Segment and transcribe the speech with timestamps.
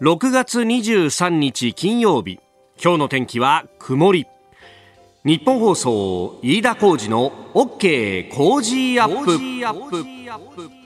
[0.00, 2.38] 6月23日金曜日。
[2.80, 4.26] 今日の天気は曇り。
[5.24, 10.77] 日本放送飯田浩二の OK 工事アップ。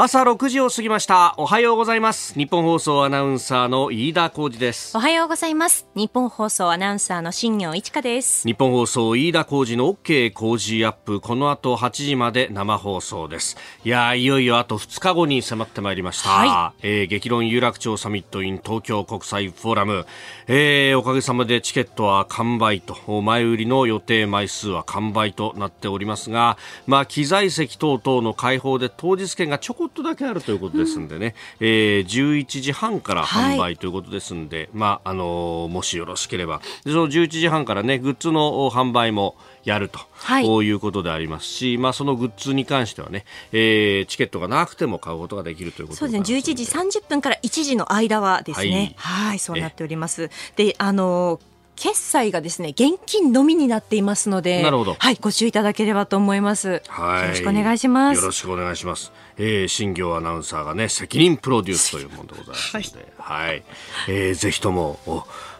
[0.00, 1.34] 朝6時を過ぎました。
[1.38, 2.32] おはようございます。
[2.34, 4.96] 日本放送アナウンサーの飯田浩二です。
[4.96, 5.88] おはようございます。
[5.96, 8.46] 日本放送アナウンサーの新業一華です。
[8.46, 11.20] 日本放送飯田浩二の OK 工事アップ。
[11.20, 13.56] この後8時まで生放送です。
[13.84, 20.06] いやいよいよあと2日後に迫ってまいりました、はい、えー、激論有楽町サミット in 東京国際フォーラム、
[20.46, 23.20] えー、おかげさまでチケットは完売と。
[23.22, 26.56] 前売りの予定枚数は完売となっておりますが
[26.86, 36.60] まあ機材席等々の開放で当日券がちょこっとだけあるということですんでね、うん、えー、11時半から販売ということですんで、はい、まああのー、もしよろしければ。
[36.84, 46.38] その11時半からねグッズの販売もやると、はい、いうことでありますし、まあ、そのグッズに関してはね、えー、チケットがなくても買うことができるということそうですね。
[46.38, 46.64] 11時
[47.00, 48.94] 30分から1時の間はですね。
[48.96, 50.30] はい、はいそうなっております。
[50.56, 51.40] であの
[51.78, 54.96] 決済がですね現金のみになっていますので、なるほど。
[54.98, 56.82] はい、ご注意いただければと思います。
[56.88, 57.22] はい。
[57.22, 58.20] よろしくお願いします。
[58.20, 59.12] よろしくお願いします。
[59.38, 63.62] えー、新業アナウンサーがね、責任プロデュースというものでございますので、はい、はい、
[64.08, 64.98] えー、ぜひとも、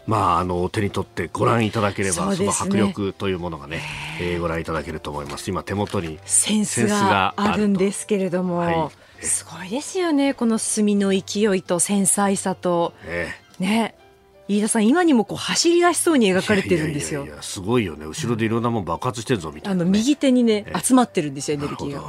[0.05, 3.81] まあ、あの手に取ってご覧いただければ、そ、ね,、の迫力というものがね、
[4.19, 5.49] えー、ご覧いただけると思います。
[5.49, 8.91] 今手元にセンスがあるんですけれども、は
[9.21, 10.33] い、すごいですよね。
[10.33, 13.95] この墨の勢いと繊細さと、えー、ね。
[14.49, 17.23] 飯田さん今にもこう走り出しそうに描かれてるんですよ。
[17.23, 22.03] いやいやすごいよね後ろでいろんなもん爆発してるぞみたいな、ね、あの右手にね、集まってるんですよエネルギーが。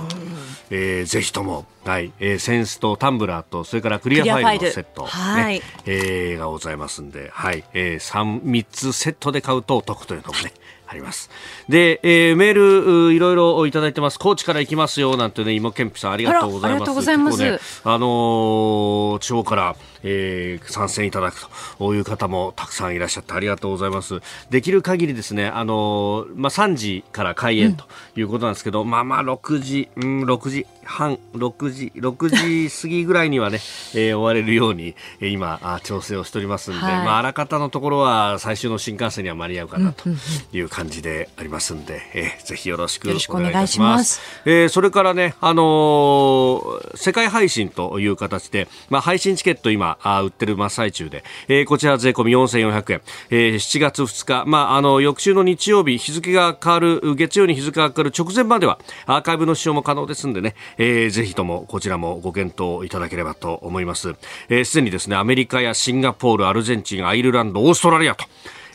[0.71, 10.55] えー、ぜひとも、はいえー、センスとタンブラーとそれからクリアファイルのセット、ねはい、えー、がございますんで、はいえー、3, 3つセットで買うとお得というのもね、
[10.89, 11.29] あります。
[11.69, 14.19] で、えー、メールいろいろいただいてます。
[14.19, 16.73] 高知から行きますよなんてね、芋けんぴさんありがとうございます。
[16.73, 17.43] ありがとうございます。
[17.43, 21.47] ね、あのー、地方から、えー、参戦いただく
[21.79, 24.21] という方もたくさんいらっしゃってありがとうございます。
[24.51, 27.85] できる限りですね、あのー、まあ、3時から開演と
[28.17, 33.61] いうことなんですけど、うん、まあまあ6時、うん、6時半、6時、6時過ぎぐらいにはね、
[33.95, 40.09] えー、終われるように、えー、今あ、調整をしておりますんで、はい、まあ、あらかたのところは最終の新幹線には間に合うかなと
[40.53, 44.01] いう感じでありますんで、えー、ぜひよろしくお願いします。
[44.01, 64.01] ますえー、それからね、あのー、世界配信という形で、まあ、配信チケット今、あ売ってる真っ最中で、えー、こちら税込み4400円、えー、7月2日、まあ、あの、翌週の日曜日、日付が変わる、月曜に日付が変わる直前までは、アーカイブの使用も可能ですんでね、えー、ぜひともこちらもご検討いただければと思います。
[64.01, 64.15] す、
[64.49, 68.25] えー、で、にですね、アメリカやシンガポール、アルゼンチン、アイルランド、オーストラリアと、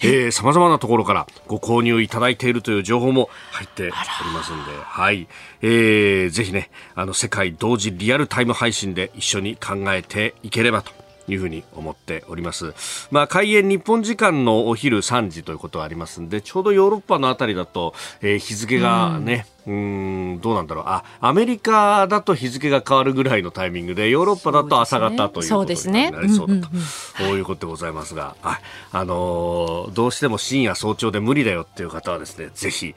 [0.02, 3.92] えー、様々なところからご購入いただいているという情報も入っており
[4.34, 5.28] ますんで、はい。
[5.62, 12.74] えー、ぜひね、あの、世界同時リアルタイム配信で一緒に考えていければというふうに思っております。
[13.12, 20.84] まあ、開園日本時間のお昼3時ということはありますんで、ちょうどヨーロッパのあたりだと、えー、日付がね、うん、どうなんだろう。
[20.88, 26.74] あ、アメリカだと日付が変わるぐらいのタイミングで、ヨーロッパだと朝方ということになりそうだと、こ
[27.20, 28.60] ういうことでございますが、あ、
[28.92, 32.94] あのー、どうしても深夜早朝で無理だよっていう方はですね、ぜひ、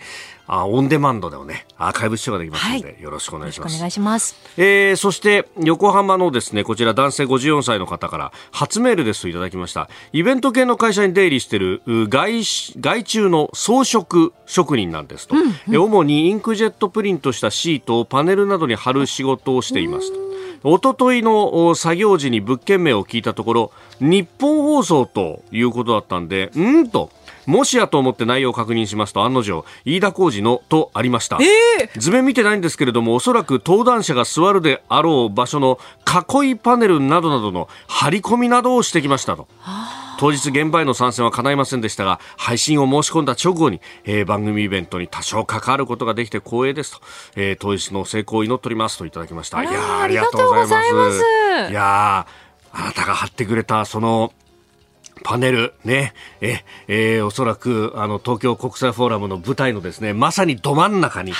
[0.51, 3.77] あオンデマンドでもね、アーカイブ視聴ができますので、はい、よろしくお願いします。
[3.77, 4.35] お願いします。
[4.57, 9.91] えー、そして、横浜のですね、こちら男性54歳の方から、初メールですといただきました。
[10.15, 12.43] イベント系の会社に出入りしている外、
[12.81, 15.37] 外注の装飾職人なんですと。
[15.37, 20.29] うんうん、主にインクジェットプリントしたシートをパネルなどに貼る仕事をしていますと。
[20.65, 27.11] おとといの作業時に物件名を聞いたところ、日本放送ということだったんで、んと、
[27.47, 35.79] もしやと思って内容を確認しますと案の定飯田浩二のとありました、えー、図面見てないんですけれどもおそらく登壇者が座るであろう場所の
[36.43, 39.49] 囲いパネルなどなどの張り込みなどをしてきましたと。
[40.19, 47.01] 当日現場への参戦は叶いませんでしたが配信を申し込んだ直後に、えー、番組イベントに多少関わることができて光栄ですと、
[47.37, 49.63] えー、当日の成功を祈っておりますといただきました。
[49.63, 51.23] いやありがとうございます。
[51.71, 52.27] いや
[52.73, 54.33] あなたが貼ってくれたその
[55.23, 61.33] パネル、ね、え、えー、おそらく、あの、東京国際フォーラムの舞台のですね、まさにど真ん中に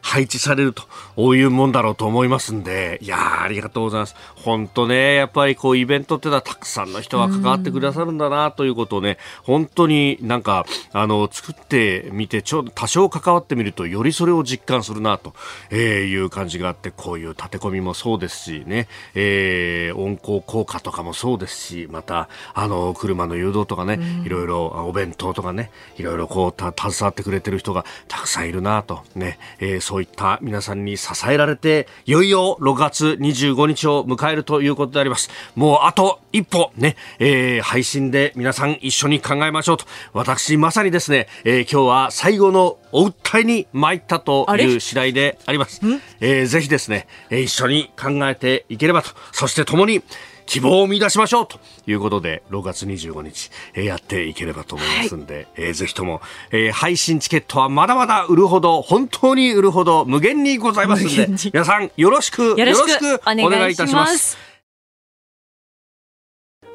[0.00, 0.74] 配置される
[1.16, 4.14] というもんだろうと思いますんで、いやありがとうございます。
[4.36, 15.34] 本当ね、やっぱりこう、イベントってのはたくさんの人が関わってくださるんだな、ということをね、本当になんか、あの、作ってみて、ちょ多少関わってみると、よりそれを実感するな、と
[15.74, 35.30] いう感じがあって、こういう立て込みもそうですしね、えー、温厚効果とかもそうですし、また、あの、車の誘導とかね、いろいろお弁当とかねいろいろこう携わってくれてる人がたくさんいるなとね、えー、そういった皆さんに支えられていよいよ6月25日を迎えるということであります。
[35.54, 39.86] もうあと一歩ね、えー、配信で皆さん一緒に考えましょうと。
[40.12, 45.80] 私まさにですね、えー、今日は最後のお訴えに参ったという次第であります、
[46.20, 49.10] えー、ぜひですね、一緒に考えていければと。
[49.32, 50.02] そして共に
[50.46, 56.20] 希望を見出しましょうということで、6月25日、えー、やっていければと思いますんで、はい、えー、ぜひとも、
[56.50, 64.45] えー、配信チケットはまだまだ売るほど、本当に売るほど無限にございますので、皆さんよろしく、よろしくお願いいたします。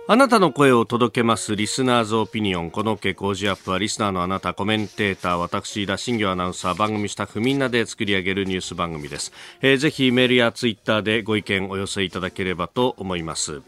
[0.07, 2.71] あなたの声を届けますリスナーズオピニオン。
[2.71, 9.31] この傾向ジアップはリスナーのあなた、コメンテーター、私、田新業アナウンサー、番組スタッフみんなで作り上げるニュース番組です。
[9.61, 13.61] えー、ぜひメールやツイッターでご意見お寄せいただければと思います。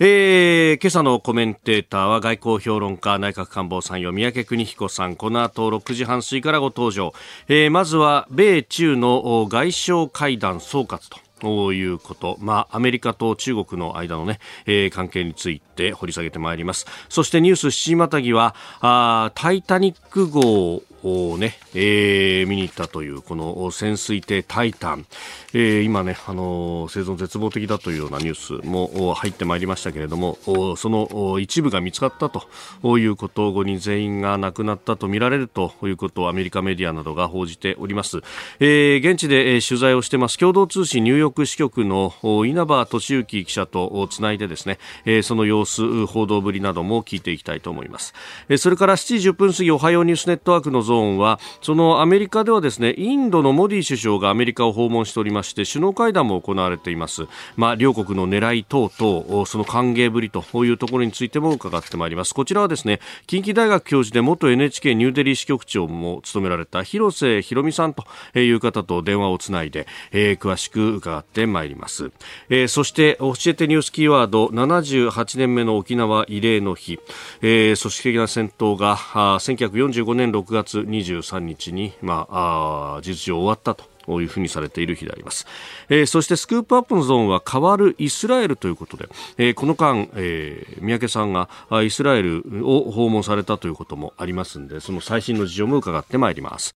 [0.00, 7.14] えー、今朝のコメンテーターは外交評論家内閣官房参与三宅邦彦さんこの後6時半過ぎからご登場、
[7.48, 16.86] えー、まずは米中の外相会談総括とということ、まあ、アメリカと中国の間のね、えー、関係について掘り下げてまいります。
[17.08, 25.06] そしてニュース7時またぎは、あタイタニック号をね、えー、見に行ったというこの潜水艇タイタン、
[25.52, 30.38] えー、今ね、あの生存絶望的だというようなニュースも入ってまいりましたけれども、
[30.76, 38.18] その一部が見つかったということ5人全員が亡くなったとみられるということをアメリカメディアなどが報じております。
[38.60, 42.14] えー、現地で取材をしてます共同通信ニューヨーク支局の
[42.46, 44.78] 稲葉俊之記者とつないでですね、
[45.22, 48.14] その様子、報道ぶりなども聞いていきたいと思います。
[48.58, 57.26] それから7時10分過ぎおはようニュースネットワークのゾーンはそのアメリカではですねインドのモディ首相がアメリカを訪問しておりまして首脳会談も行われています、
[57.56, 62.34] まあ、両国の狙い等々その歓迎ぶりというところについても伺ってまいります。
[62.34, 68.04] こちらはですね近畿大学教授で元 NHK ニューデリー支局長も務められた広瀬博美さんと
[68.38, 72.10] いう方と電話をつないで、えー、詳しく伺ってまいります、
[72.48, 76.98] えー、そして教えてニュースキーワード78年目の沖縄慰霊の日、
[77.42, 85.46] えー、組織的な戦闘が1945年6月23日に、まあ、あ事実上終わったとというふうにされている日であります、
[85.88, 91.48] えー、そしてスクープアップのゾーンは変わるイスラエルということで、えー、この間、えー、三宅さんが
[91.82, 96.76] イスラエルを訪問されたということもありますのでその最新の事情も伺ってまいります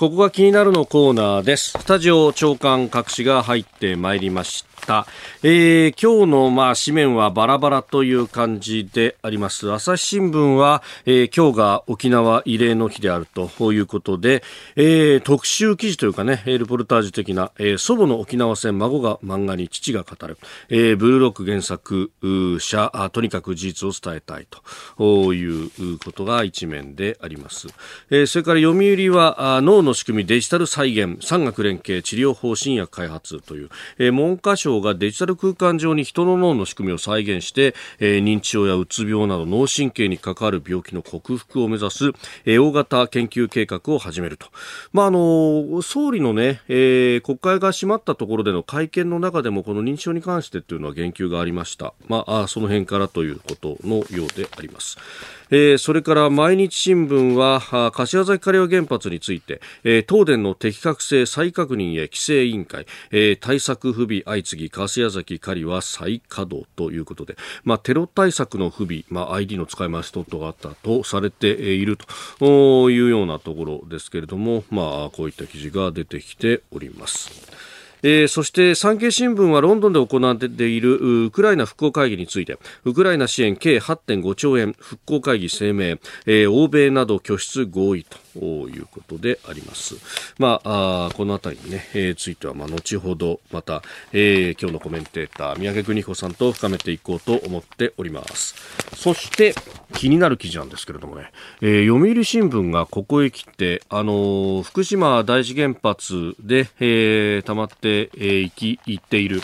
[0.00, 1.72] ここが気になるのコーナーです。
[1.72, 4.69] スタジオ長官各紙が入ってまいりました。
[5.42, 9.70] えー、今日のまあ紙面はバラバラという感じであります。
[9.72, 14.42] 朝日新聞は、えー、今日が沖縄慰霊の日であるということで、
[14.76, 20.38] えー、特集記事というかね、ルポルタージュ的な、えー、祖母の沖縄戦、孫が漫画に父が語る、
[20.68, 22.10] えー、ブルーロック原作
[22.60, 24.46] 者あ、とにかく事実を伝えたい
[24.98, 27.68] ということが一面であります。
[28.10, 42.12] えー、それから読売は脳の仕組みデジタル再現、産学連携、治療方針薬開発という、えー、文科省がデジタル空間上に人の脳の仕組みを再現して、えー、認知症やうつ病など脳神経に関わる病気の克服を目指す、
[42.44, 44.46] えー、大型研究計画を始めると。
[44.92, 51.94] まあ、あの、総理のね、えー、国会が閉まったところでの会見の中でもこの認知症に関してっていうのは言及がありました。
[52.08, 54.98] まあ、その辺からということのようであります。
[55.50, 71.98] えー、それから毎日新聞は柏崎刈羽原発について、えー、東電の適格性再確認へ規制委員会、えー、対策不備相次ぎ柏崎刈羽再稼働ということで、まあ、テロ対策の不備、まあ、ID の使い回し等々があったとされている
[72.38, 77.79] というようなところですけれども、まあ、こういった記事が出てきております。
[78.02, 82.58] えー、そして産経新聞はロンドンで行われているウクライナ復興会議について。
[82.84, 84.74] ウクライナ支援計8.5兆円。
[84.78, 88.16] 復興会議声明、えー、欧米など拠出合意と。
[88.38, 89.96] いうことであります。
[90.38, 93.82] まあ、あこのあたりにね、えー、ついてはまあ後ほどまた、
[94.12, 98.54] えー、今日のコメンテーター三宅邦彦さんと深めていこうと思っております。
[98.94, 99.54] そして
[99.94, 109.40] 気になる記事なんですけれどもね、えー、読売新聞がここへ来て、あのー、福島第一原発で、えー、溜まってい、えー、き行っている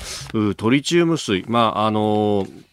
[0.56, 2.65] トリチウム水、まああのー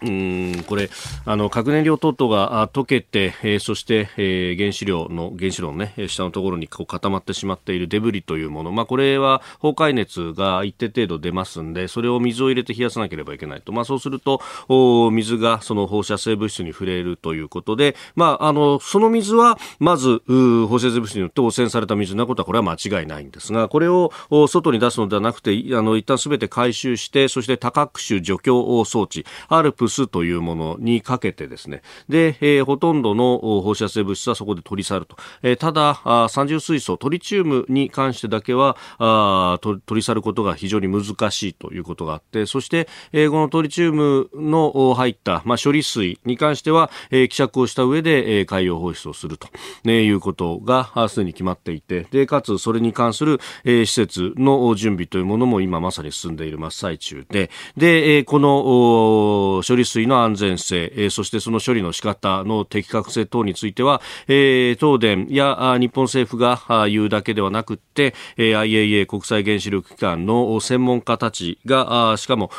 [0.00, 0.90] うんこれ
[1.24, 24.12] あの核燃料等々が溶けて、えー、そして、えー、原子量の原子炉の、ね、下のところにこう固まってしまっているデブリというもの、まあ、これは崩壊熱が一定程度出ますんでそれを水を入れて冷やさなければいけないと、まあ、そうするとお水がその放射性物質に触れるということで、まあ、あのその水はまず放射性物質によって汚染された水なことはこれは間違いないんですがこれを
[24.46, 28.52] 外に出すのではなくてあの一旦すべて回収してそして多角種除去
[28.84, 35.16] 装置 ALPS スというものにかけてですね、で、えー、ほとんどの放射性物質はそこで取り去ると。
[35.42, 49.48] えー、ただ、あ三重水素、トリチウムに関してだけは、あ取り去ることが非常に難しいということがあって、そして、えー、このトリチウムの入った、まあ、処理水に関しては、えー、希釈をした上で、えー、海洋放出をすると、
[49.84, 72.50] ね、いうことがすでに決まっていて、で、かつそれに関する、えー、施設の準備というものも今まさに進んでいる真っ最中で、で、えー、この処理理水の安全性、えー、そしてその処理の仕方の適格性等については、えー、東電や日本政府が言うだけではなくて、えー、IAEA 国際原子力機関の専門家たちが、しかも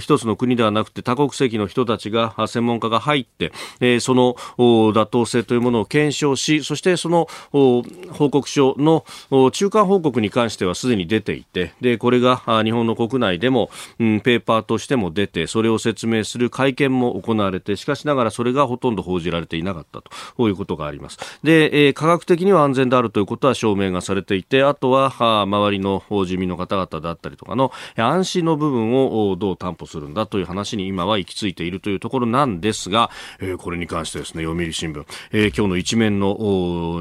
[0.00, 9.04] 一つの国ではなくて多国籍の人たちが、専門家が入って、えー、その妥当性というものを検証し、そしてその報告書の
[9.50, 20.00] 中間報告に関してはすでに出ていて、で、これが日本の国内でも、うん、ペーパーとしても出て、それを説明するする会見も行われて、しかしながらそれがほとんど報じられていなかった
[20.36, 21.18] ということがあります。
[21.42, 36.36] で、えー、科学的には安全であるということは証明がされていて、あとは、周りの住民の方々だったりとかの安心の部分をどう担保するんだという話に今は行き着いているというところなんですが、えー、これに関してですね、読売新聞、えー、今日の一面の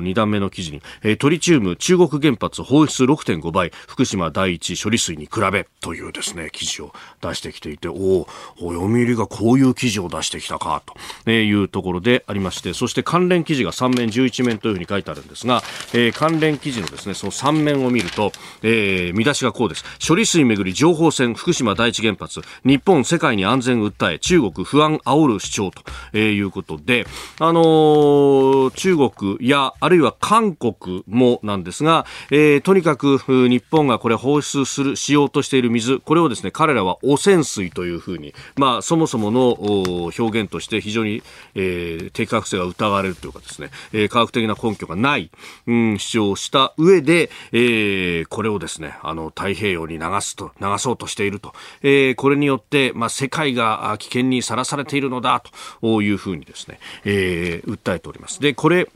[0.01, 8.27] 2段目の記事に、えー、トリチウム中国原発放出6.5倍、福島第一処理水に比べというですね、記事を出してきていて、おお、
[8.57, 10.81] 読売がこういう記事を出してきたか
[11.25, 15.61] というところでありまして、そして関連記事が3面11面というふうに書いてあるんですが、
[15.93, 18.31] えー、関連記事のですね、その3面を見ると、
[18.63, 19.83] えー、見出しがこうです。
[20.05, 27.05] 処理水めぐり情報戦福島第一原発、日本世界に安全訴え、中国不安煽る主張と、えー、いうことで、
[27.39, 28.97] あのー、中
[29.37, 41.23] 国や、あるいは韓国もなんですが、えー、とにかく日本がこれ放出する、しようとしている水、これをですね、彼らは汚染水というふうに、まあ、そもそももの表現として非常に、
[41.55, 45.31] えー、適格性が疑われるというかですね、えー、科学的な根拠がない、
[45.67, 55.41] うん、主張をした上で、えー、これをですね、あの、太平洋に流すと、流そうとしていると、えー、これによって、まあ、世界が危険にさらされているのだ
[55.81, 58.39] というふうにですね、えー、訴えております。
[58.41, 58.89] で、これ、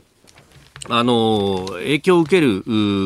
[0.88, 2.62] あの影響を受ける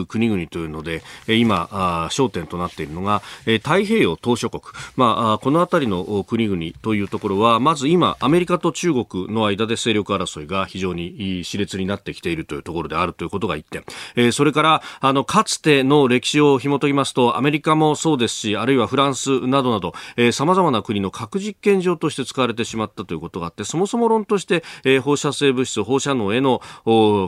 [0.07, 1.69] 国々というので今
[2.11, 4.63] 焦点となっているのが太平洋島諸国、
[4.97, 13.85] まあ、この辺りの国々というところはまず今アメリカと中国の間で勢力争いが非常に熾烈になってきているというところであるということが一点。
[14.33, 19.93] それからあのかつての歴史を紐解きますとアメリカもそうですしあるいはフランスなどなど
[20.33, 24.63] さまざまな国の核実験場として使われてしまったということがあってそもそも論として
[25.01, 26.61] 放射性物質放射能への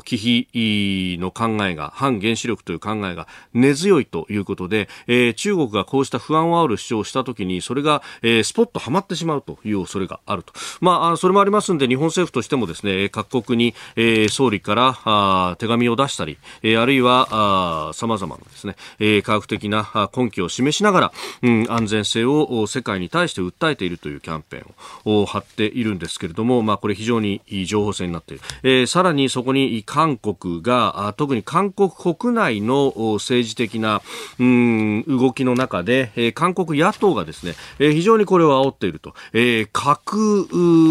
[0.05, 10.52] 忌避の考えが、反原子力という考えが根強いということで、えー、中国がこうした不安を煽る主張をしたときに、それが、えー、スポッとはまってしまうという恐れがあると。
[10.80, 28.42] まあ、それもありますんで、日本政府としてもですね、各国に、えー、総理からあ手紙を出したり、えー、あるいは、あ様々なですね、えー、科学的な根拠を示しながら、うん、安全性を世界に対して訴えているというキャンペーンを張っているんですけれども、まあ、これ非常にい情報戦になっている。
[28.62, 34.03] えー、さらにそこに韓国国が特に韓国国内の政治的な
[34.39, 40.49] うん動きの中で、えー、韓国野党がですね、えー、非常にこれを煽っていると、えー、核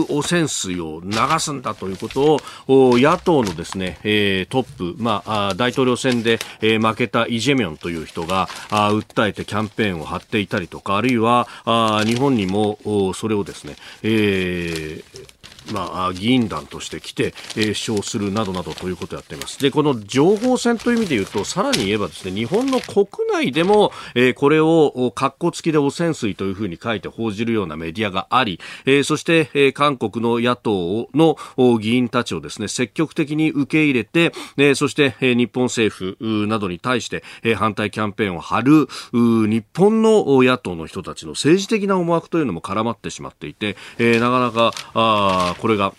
[0.10, 2.36] 汚染水を流すんだということ
[2.68, 12.80] を野党のですね、えー、トップ、まあ、大統領選で、えー、負けたイ・ジェミョンという人があ訴えてキャンペーンを張っていたりとかあるいはあ日本にも
[13.14, 15.37] それをですね、えー
[15.72, 19.60] まあ、議員団として来て、えー、主張するなどなどということをやっています。
[19.60, 31.38] で、この情報戦という意味で言うと、さらに言えばですね、日本の国内でも、えー、これを、格好付きで汚染水というふうに書いて報じるようなメディアがあり、えー、そして、えー、韓国の野党の
[31.80, 45.94] 議員たちをですね、積極的に受け入れて、えー、そして、えー、日本政府などに対して、えー、反対キャンペーンを張る、日本の野党の人たちの政治的な思惑というのも絡まってしまっていて、えー、なかなか、あこれが。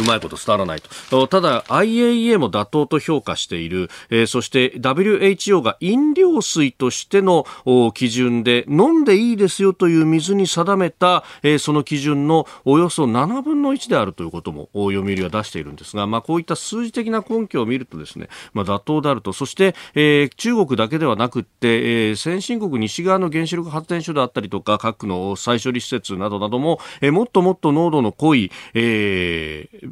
[0.00, 1.26] うまいこと伝わらないと。
[1.26, 7.46] ただ、IAEA も妥当と評価している、えー、そして WHO が飲料水としての
[7.94, 19.32] 基準で飲んでいいですよという水に定めた、えー、その基準のおよそ7分の1であるということも読売は出しているんですが、まあ、こういった数字的な根拠を見るとですね、まあ、妥当であると。
[19.32, 29.85] そして、えー、中国だけではなくて、えー、先進国西側の原子力発電所であったりとか、各の再処理施設などなども、えー、もっともっと濃度の濃い、えー、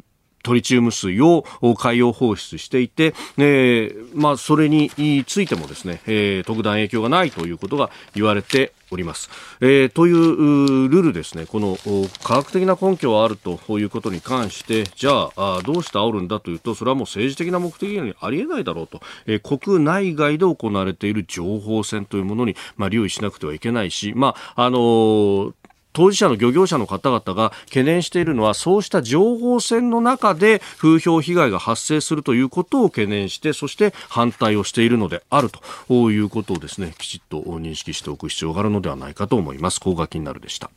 [0.45, 1.43] トリチウム水を
[1.75, 4.91] 海洋放出していて、えー、まあ、それに
[5.25, 9.31] ついてもですね、えー、特段影響がないということが言われております。
[9.59, 11.77] えー、というルールですね、この
[12.23, 25.53] 科学的な根拠はあるということに関して、じゃあどうして煽るんだというと、それはもう政治的な目的にありえないだろうと、えー、国内外で行われている情報戦というものに、まあ、留意しなくてはいけないし、まああのー
[25.95, 35.49] 当事者の漁業者の方々が懸念しているのはそうした情報戦の中で風評被害が発生するということを懸念してそして反対をしているのである
[35.87, 39.79] ということをですねきちっと認識しておく必要があるのではないかと思います。
[39.79, 40.69] 高額になるでした。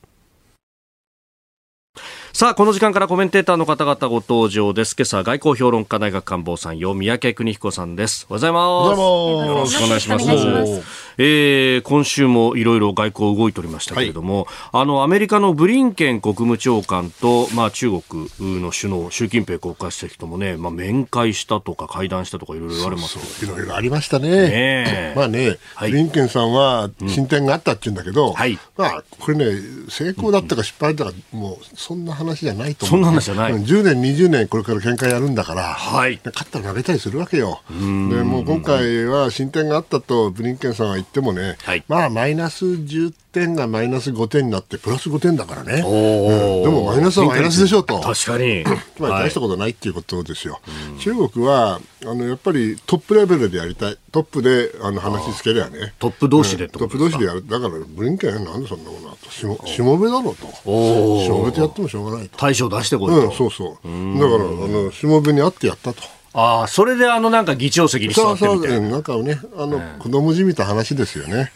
[2.38, 4.94] さあ、この時間からコメンテーターの方々ご登場です。
[4.96, 8.28] 今朝、外交評論家大学官房参与、三宅邦彦さんです。
[8.30, 9.48] おはようございます。
[9.48, 11.08] よろしくお願いします。
[11.20, 24.28] えー、今週もいろいろ外交動いておりましたけれども、はい、あの、アメリカのブリンケン国務長官と、まあ、中国の首脳、習近平国家主席ともね、まあ、面会したとか会談したとかいろいろ言われますいろいろありましたね。
[24.28, 32.96] ねまあね、はい、ブリンケンさんは進展があったって言うんだけど、うんはい、まあ、これね、成功だったか失敗だったか、もう、そんな話じゃないと思う。
[32.96, 33.52] そんな話じゃない。
[33.52, 37.60] 10年、20年これから喧嘩やるんだから、はい、勝ったら負けたりするわけよ。
[37.70, 48.00] でもう今回は進展があったとブリンケンさんは言ってもね、はい、まあマイナス10点がマイナス5点になってプラス5点だからね、うん、でもマイナスはマイナスでしょうと。
[48.00, 48.64] 確かに。
[48.96, 50.60] つまり大したことないっていうことですよ、は
[50.96, 53.98] い、中国はあのやっぱりトップレベルでやりたい。
[54.10, 55.92] トップであの話つけりゃね。
[55.98, 57.46] トップ同士で、トップ同士でやる。
[57.46, 62.38] だからブリンケンなんでそんなものとしもしもべだろうとしもべてやってもしょうがないと。
[62.38, 63.70] 大将出してこいと、うん、そうそう。
[63.70, 66.02] だからあのしもべに会ってやったと。
[66.34, 71.52] ああ、それであのなんか議長席に座ってみてそうそう、なんかね、あの、子供じみた話ですよね。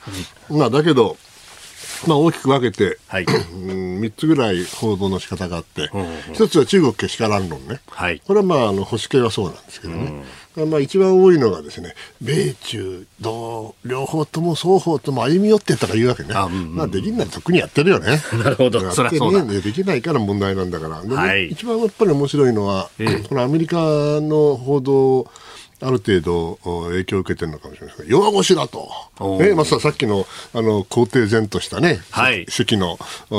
[0.50, 1.16] まあ、だけど、
[2.06, 5.90] まあ、大きく分けて、はい、3つぐらい報道の仕方があって、
[6.32, 10.24] 一つは中国けしからん論ね、はい、これはまああの保守系はそうなんですけどね、
[10.56, 18.20] うん、まあ、一番多いのがですね米中同両方とも双方とも歩み寄ってとか言うわけね、あうんうん、まあ、できんならとっくにやってるよね。
[18.42, 18.80] なるほど。
[18.92, 25.30] それはね、できないから問題なんだから、はい、一番やっぱり面白いのは、えー、このアメリカの報道
[25.82, 26.58] ある程度
[26.88, 28.88] 影響を受けてるのかもしれません弱腰だと、
[29.38, 32.98] ねまあ、さっきのあの肯定前としたね、はい、席の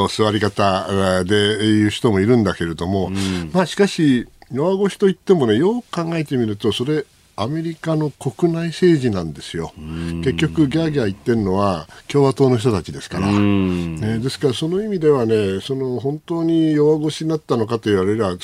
[0.10, 9.74] 座り方でいう人もいるんだけれども、うん、まあ、しかし弱腰といってもねよく考えてみるとそれアメリカの国内政治なんですよ、
[10.24, 18.38] 結局、ギャーギャー言ってるのは共和党の人たちですから、ね、ですからその意味ではね、その本当に弱腰になったのかと言われれば、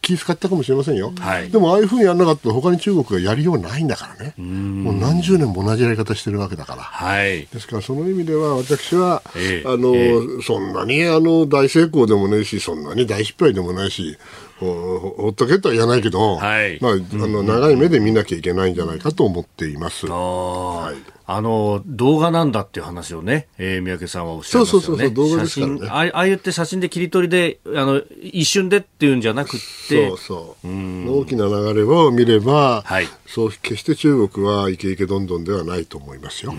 [0.00, 4.34] 気遣ったかもしれませんよ、はい、でもああいうふうにやらなかったら他に中国がやりようないんだからね。
[4.38, 14.16] もう何十年も同じやり方してるわけだから、はい、ですからその意味では私は、えー、あの、えー、そんなにあの大成功でもないしそんなに大失敗でもないし
[14.60, 16.96] ほっとけとは言わないけど、はい、まあ、あ
[17.26, 20.06] の長い目で見なきゃいけないんじゃないかと思っています。
[20.06, 21.20] はい。
[21.32, 24.86] あの動画なんだっていう話をね、えー、三宅さんはおっしゃいますよね。
[24.86, 25.88] そうそうそう動画ですからね。
[25.88, 30.68] ああ言って写真で切り取りであの一瞬でっていうんじゃなくて、そうそう。
[30.68, 36.52] う大きな流れを見れば、はい、そう決して中国はイケイケどんどんではないと思いますよ。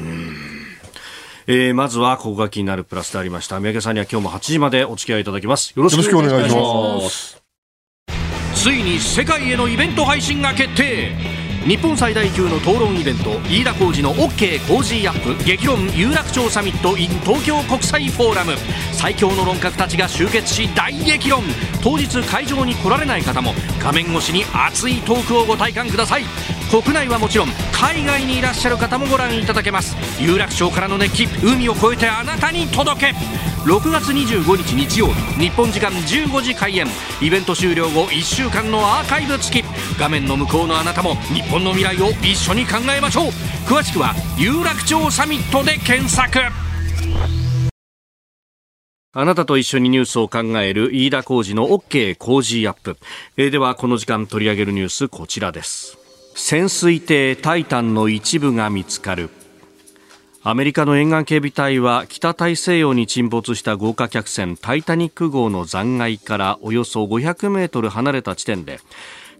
[1.48, 3.60] えー、まずはここが気になるプラスでありました。
[3.60, 5.74] 三宅さんには今日も8時までお付き合いいただきます。
[5.76, 7.41] よろしくお願いします
[8.62, 11.41] ついに世界へのイベント配信が決定。
[11.68, 18.54] 日本最大級の討論イベント飯田浩司の OK コージーアップ激論有楽町サミット in 東京国際フォーラム。
[18.94, 21.44] 最強の論客たちが集結し大激論。
[21.84, 26.24] 当日会場に来られない方も画面越しに熱いトークをご体感ください。
[26.72, 29.96] 国内はもちろん海外にいらっしゃる方もご覧いただけます。
[30.20, 33.16] 有楽町からの熱気海を越えてあなたに届け。
[33.62, 36.88] 6月25日日曜日日本時間15時開演。
[37.22, 39.66] イベント終了後1週間のアーカイブ付き。
[40.00, 43.26] 画面の向こうのあなたも日本の未来を一緒に考えましょう。
[43.68, 46.40] 詳しくは有楽町サミットで検索。
[49.14, 52.96] あなたと一緒にニュースを考える飯田浩二の OK 工事アップ、
[53.36, 55.98] えー、ではこの時間取り上げるニュースこちらです。
[56.36, 59.30] 潜水艇タイタンの一部が見つかる。
[60.44, 68.80] アメリカの沿岸警備隊は北大西洋に沈没した豪華客船タイタニック号の残骸からおよそ500メートル離れた地点で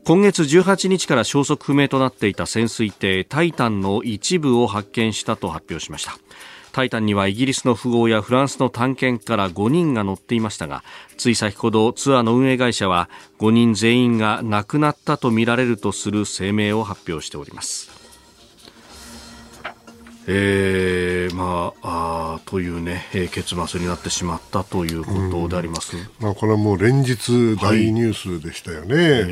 [0.04, 6.18] 今月18日から消息不明となっていた潜水艇タイタンの一部を発見したと発表しました。
[6.72, 10.84] タイタンにはイギリスの富豪やフランスの探検家ら5人が乗っていましたが
[11.18, 13.10] つい先ほどツアーの運営会社は
[13.40, 17.91] 5人全員が亡くなったとみられるとする声明を発表しております。
[20.28, 29.06] えー、まああというね、えー、結末になってしまったということであります、うん、まあ、これはもう連日大ニュースでしたよね、はい。
[29.08, 29.24] え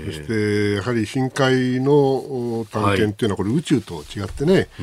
[0.00, 4.80] ー、そしてやはり深海の探検っていうのはこれ宇宙と違ってね、はい、え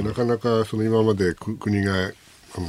[0.00, 2.12] ー、なかなかその今まで国が
[2.56, 2.68] あの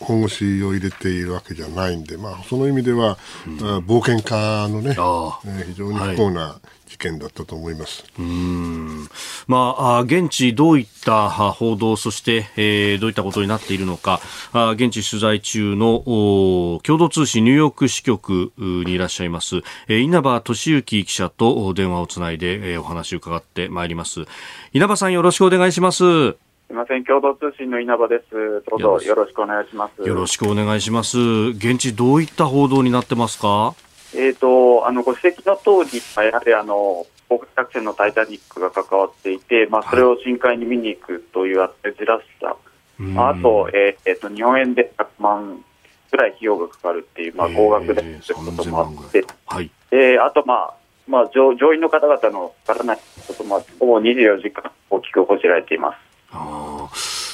[0.00, 8.04] 本腰を入れているわけじゃないんで、まあ、その意味では、うん、冒険家のね、ね非常に不幸な事件だったと思います。
[8.16, 9.08] はい、うん
[9.48, 14.20] まあ、現地どういった報道、そして、えー、どういったことになっているのか、
[14.52, 19.56] あ現地取材中の共同通信ニューヨーク支局にいらっしゃいます、
[19.88, 24.24] えー、稲葉俊之記者と電話をつないで、えー、お話を伺ってまいります。
[24.72, 25.98] 稲葉さんよろしくお願いします。
[25.98, 26.36] す
[26.70, 28.62] みません、共同通信の稲葉です。
[28.70, 30.08] どうぞよろしくお願いします。
[30.08, 31.18] よろしくお願いします。
[31.18, 33.74] 現地どういった報道になってますか？
[34.14, 45.64] えっ、ー、と、あの、ご指摘の通り、やはりあの、航空作戦のタイタニックが関わっていて、まあ、それを深海に見に行くというあてじらした、はい、あと、えっ、ー、と、日本円で100万
[46.10, 50.74] ぐらい費用がかかるっていう、まあ、高額でということもあって、はい、えー、あと、まあ、
[51.06, 55.96] まあ乗、乗員の方々のかからないこともほぼ24時間大きく報じられています。
[56.30, 56.88] あ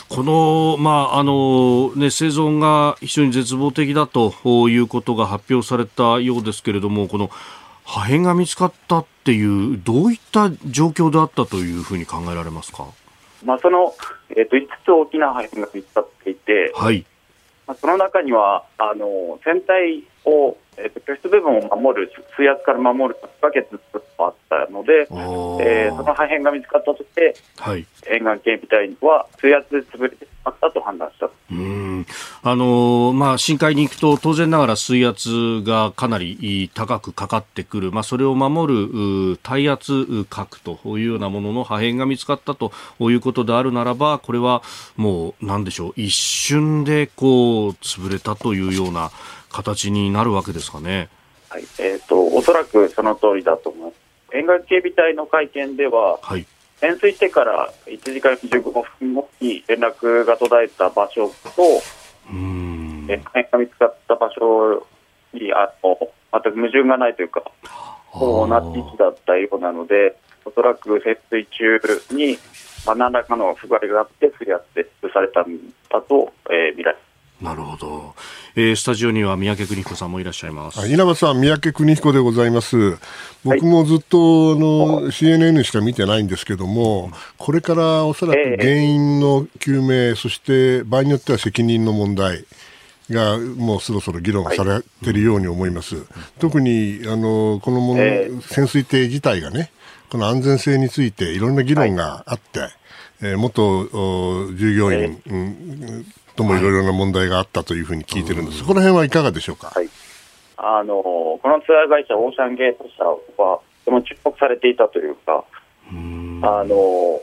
[0.08, 4.32] この、まああのね、生存が非常に絶望的だと
[4.68, 7.30] いうことが発表されたようですけれども、この
[7.84, 12.86] 破片が見つかったっていう、どういった状況であったというふうに考えられますか、
[13.44, 13.94] まあ、その、
[14.30, 17.04] えーと、5つ大きな破片が見つかっていて、はい。
[17.66, 23.80] まあ、その中にはあの船体をえーと、居室部分を守る、水圧から守るバケツ
[24.16, 32.06] もあったので、えー、その破片が見つかったとして、はい、沿岸警備隊は水圧で潰れてしまったと判断したうん。
[32.42, 44.62] あのー、まあ、深海に行くと、当然ながら水圧がかなり高くかかってくる、まあ、それを守る耐圧核というようなものの破片が見つかったということであるならば、これは
[44.96, 49.10] もう、なんでしょう、一瞬でこう潰れたというような。
[49.50, 51.08] 形になるわけですかね。
[51.48, 51.62] はい。
[51.78, 54.08] えーと、おそらくその通りだと思います。
[54.32, 56.46] 沿岸警備隊の会見では、はい、
[56.80, 61.62] 潜水してから1時間15分後に連絡が途絶えた場所と、
[62.30, 63.06] うん。
[63.08, 64.86] えが見つかった場所
[65.32, 65.98] にあの
[66.32, 67.42] 全く矛盾がないというか、
[68.12, 71.80] 同じ位置だったようなので、おそらく潜水中
[72.10, 72.38] に、
[72.86, 75.58] まあ、何らかの不具合があって、すり合って潰されたん
[75.90, 76.98] だと、えー、見られ
[77.40, 78.14] なるほど、
[78.56, 80.88] えー、スタジオには三宅邦彦さんもいらっしゃいます。
[80.88, 82.98] 稲葉さん、三宅邦彦でございます。
[83.44, 84.20] 僕もずっと、あ
[84.56, 92.44] の CNN しか見てないんですけどもこれからおそらく原因の究明、そして場合によっては責任の問題
[93.08, 95.12] がもうそろそろ議論されてい。
[95.12, 96.04] るように思います、はい、
[96.40, 98.00] 特にあのこのもの、
[98.42, 99.70] 潜水艇自体がね
[100.10, 102.70] この安全性についていろんな議論があって、はい、
[103.22, 103.86] えー、元
[104.54, 106.06] 従業員、うん
[106.38, 109.72] ともいろいろな問題があったというふうに聞いてるんです、はい、そこら辺はいかがでしょうか？
[109.74, 109.88] はい。
[110.56, 113.04] あのこのツアー会社、オーシャンゲート社
[113.42, 115.44] は、とても注目されていたというか、
[115.90, 117.20] あの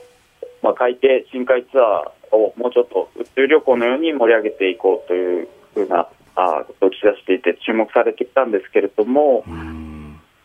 [0.62, 9.44] まあ、海底深海ツアーをもうちょっと宇宙旅行のように盛り上げていこうというふうなあことを打ち出していて、注目されてきたんですけれども、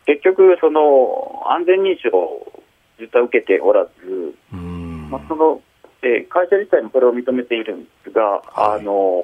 [0.06, 2.62] 結局、その安全認証を
[2.98, 5.60] 実は受けておらず、まあ、その
[6.02, 9.22] で会社自体もこれを認めているんですが、はい、あの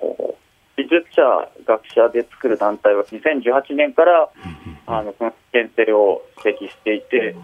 [0.76, 4.28] 技術者、学者で作る団体は2018年から、
[4.86, 7.34] あのその危険性を指摘していて、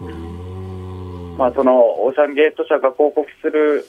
[1.37, 3.87] まあ、そのオーシャンゲート社が広告する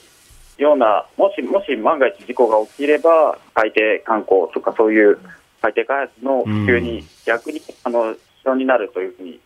[0.56, 5.18] ような、もしもし万が一事故が起きれば、海底観光とかそういう
[5.60, 9.40] 海底開発の普及に逆にあの支障になるというふうに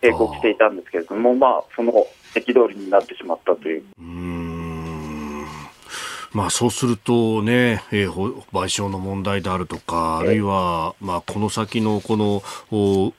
[0.00, 1.92] 警告していたんですけれども、まあ、その
[2.34, 3.84] 憤りになってしまったという。
[6.36, 12.42] まあ、そうするとね、えー、賠償の問題であるとか、あるいは、まあ、この先のこの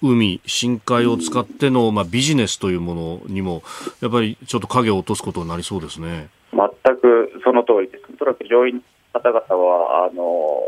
[0.04, 3.64] 海、深海を使っての、まあ、ビジネスというものにも、
[4.02, 6.30] やっぱりちょっと影を落とすことになりそうですね。
[6.52, 8.04] 全くその通りです。
[8.14, 10.62] おそらく上院の方々は、あの、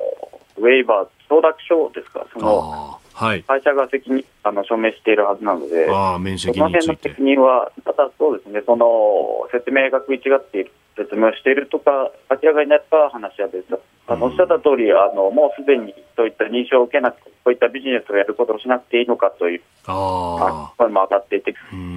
[0.57, 13.79] ウェイバー、承諾書ですか、その、はい、会社が責任あの証明しているはずなので、あ面積その辺の責任は、ただそうですね、その説明が食い違っている説明をしているとか、明らかになった話は別だ。
[14.07, 21.55] あのおっしゃった通り、あのもうすでにそういった認証を受けなくて、こういったビジネスをやることをしなくていいのかという声も上がっていて、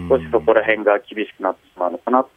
[0.08, 2.30] 少しそこら辺が厳しくなってしまうのかなと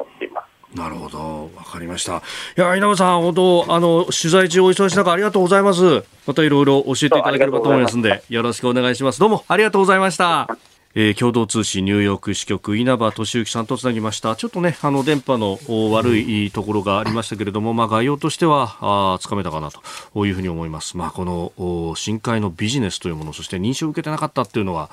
[0.00, 0.52] 思っています。
[0.76, 2.16] なるほど、わかりました。
[2.56, 6.04] いや、稲葉さん、本当、あの、取材中お忙しい中、ありがとうございます。
[6.26, 9.20] またいろいろ教えていただければと思いますんで、よろしくお願いします。
[9.20, 10.48] どうもありがとうございました。
[10.94, 14.36] えー、共同通信ニューヨーク支局稲葉俊之さんとつなぎました。
[14.36, 15.58] ちょっとねあの電波の
[15.92, 24.90] 悪いところがありましたけれども、まあ、概要としてはあつかめたかなというふうに思います、まあ、この深海のビジネスというものそして認証を受けてなかったっていうのは、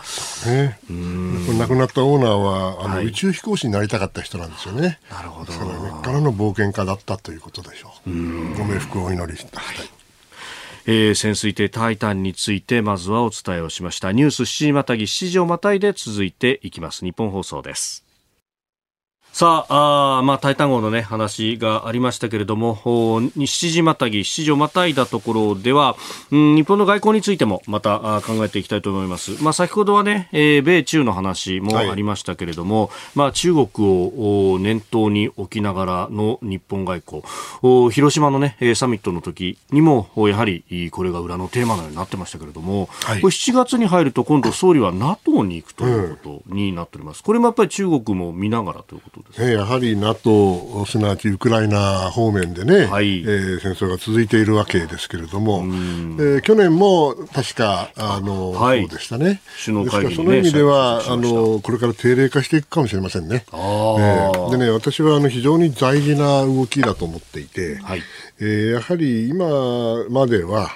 [0.47, 1.57] ね、うん。
[1.57, 4.99] 亡くなったオーナーはあの、はい、宇宙飛行士になりたかった人なんですよね。
[5.11, 5.51] なるほど。
[5.51, 5.67] それ
[6.01, 8.09] からの冒険家だったということでしょう。
[8.09, 9.98] ご冥福をお祈りした、はい
[10.85, 14.11] えー、潜水艇タイタンについてまずはお伝えをしました。
[14.11, 17.05] ニュース7時またぎ7時をまたいで続いていきます。
[17.05, 18.08] 日本放送です。
[19.39, 25.95] さあ、あまあ、タイタン号のね、話がありましたけれども、7時またぎ、7時をまたいだところでは、
[26.29, 29.41] うん、日本の外交についてもまた考えていきたいと思います。
[29.41, 37.01] まあ、先ほどはね、えー、米中の話もありましたけれども、はい、まあ、中国を念頭に置きながらの日本外
[37.61, 47.23] 交、広島のね、サミットの時にも、やはりこれが裏のテーマのようになってましたけれども、はい、これ7月に入ると今度総理は NATO に行くということになっております。
[47.23, 59.41] これもやっぱり中国も見ながらということね、やはり NATO、すなわちウクライナ方面でね、はい、えー、戦争が続いているわけですけれども、えー、去年も確か、あの、はい、そうでしたね。
[59.63, 63.45] 首脳会議、ね、その意味では、あの、これから定例化していくかもしれませんね。
[63.51, 68.01] えー、でね、私はあの非常に大事な動きだと思っていて、はい、
[68.39, 70.71] えー、やはり今までは、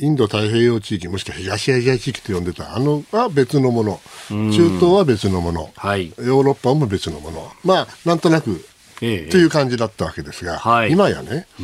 [0.00, 8.64] インド太平洋地域、もしくは東アジア地域と呼んでた、あのは別のもの、中東は別のもの、はい、ヨーロッパも別のもの、まあ、なんとなく、
[9.02, 9.30] ええ。
[9.30, 11.62] という感じだったわけですが、はい、今やね、う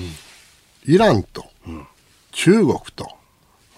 [0.90, 1.46] ん、イランと、
[2.32, 3.08] 中国と、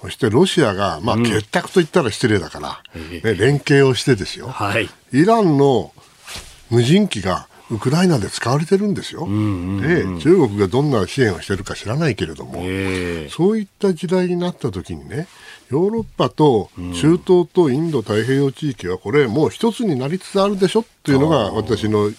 [0.00, 5.92] そしてロシアが、まあ、結託と言ったら失礼だから、うん、ね、連携をしてですよ、はい、イランの
[6.70, 12.62] 無人機がウクライナで使われてるんですよ、うんうんうん、で中国がどんな支援をしてるか知らないけれども、
[13.30, 15.26] そういった時代になった時にね
[15.70, 22.12] ヨーロッパと中東とインド太平洋地域はこれもう一つになりつつあるでしょっていうのが私の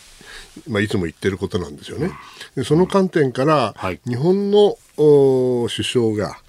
[0.68, 2.10] まあ、いつも言ってることなんですよね。
[2.56, 3.76] でその観点から、
[4.08, 6.40] 日本の首相が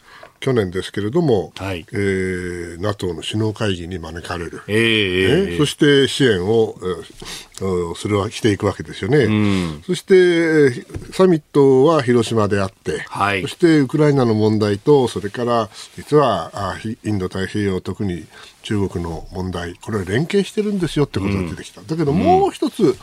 [0.41, 10.71] 去年ですけれども、はい、えー、NATO の首脳会議に招かれる、えー、ね、そして支援を、えー、するしていくわけですよね、うん、そして
[11.13, 18.27] サミットは広島であって、はい、そしてウクライナの問題と、それから実はあインド太平洋、特に
[18.63, 22.97] 中国の問題、これは連携してるんですよってことが出てきた、うん、だけどもう一つ、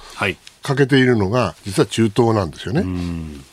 [0.62, 2.82] 欠けているのが、実は中東なんですよね。
[2.82, 3.46] うん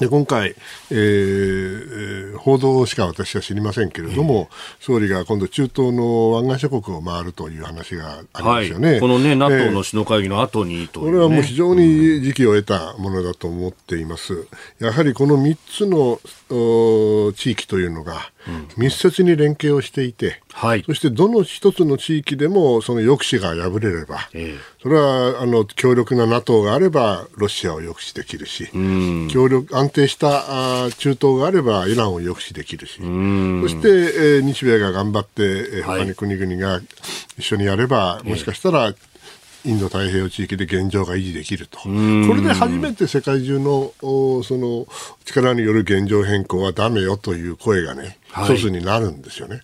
[0.00, 0.56] で今回、
[0.90, 14.46] えー、報道しか私は知りませんけれども、えー、総理が今度、中東の湾岸諸国を回るという話がありますよね、はい、このね、NATO の首脳会議の後にと、ね、これはもう非常に時期を得たものだと思っています。
[14.78, 16.18] やはりこの3つの
[16.50, 18.30] 地域というのが、
[18.76, 28.68] 密接に連携をしていて、はい、そしてどの一つの地域でもその抑止が破れれば、えそれはあの強力な NATO があればロシアを抑止できるし、
[29.30, 33.04] 強力安定したあ中東があればイランを抑止できるし、そし
[33.80, 36.80] て、えー、日米が頑張って、えー、他に国々が
[37.38, 38.94] 一緒にやれば、もしかしたら
[39.64, 44.86] インド太平洋地域で現状が維持できると、これで初めて世界中のその
[45.24, 49.62] 力による現状変更はだめよという声がね、一つになるんですよね。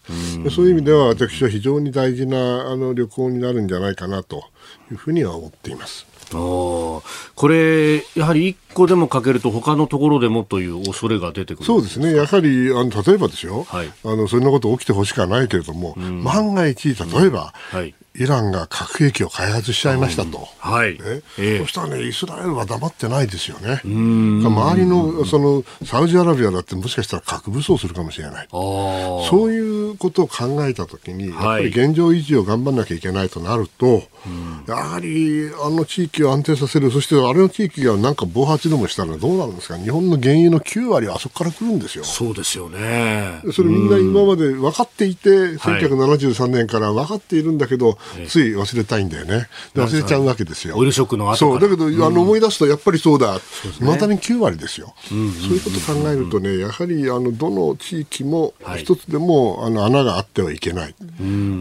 [0.50, 4.44] そういう意味では私は非常に大事なあの旅行になるんじゃないかなと
[4.90, 6.06] いうふうには思っています。
[6.30, 7.02] こ
[7.48, 20.92] れ、やはり一個でもかけると、他のところでもという恐れが出てくるそうですね、やはりあの例えばですよ、はい、あの、そんなこと起きてほしくはないけれども、万が一、例えば、はい、イランが核兵器を開発しちゃいましたと、うん、はい。
[20.92, 20.98] ね。
[21.38, 42.04] えー、そしたらね、イスラエルは黙ってないですよね、周りのそのサウジアラビアだって、もしかしたら核武装するかもしれない、そういうことを考えたときに、やっぱり現状維持を頑張らなきゃいけないとなると、はい、やはりあの地域を安定させる、そしてあれの地域がなんか暴発でもしたらどうなるんですか、日本の原油の9割はあそこから来るんですよ。
[42.04, 43.42] そうですよね。
[43.52, 47.98] それみんな今まで分かっていて、1973年から分かっているんだけど、
[48.28, 49.48] つい忘れたいんだよね。
[49.74, 50.76] 忘れちゃうわけですよ。
[50.76, 53.36] オイルショックの後そう、だけど、あの思い出すとやっぱりそうだ。
[53.36, 54.94] いまだに9割ですよ。
[55.08, 60.94] そういうことを考えるとね、やはりあのどの地域も一つでも、あの穴があってはいけない。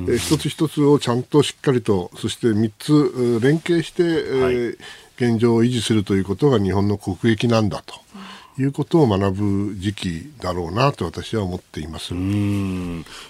[0.09, 4.77] え一つ一つをちゃんとしっかりと、そして3つ連携して、えー、
[5.17, 8.04] 現状を維持するということが日本の国益なんだと。
[8.57, 12.13] いうことを学ぶ時期だろうなと私は思っています。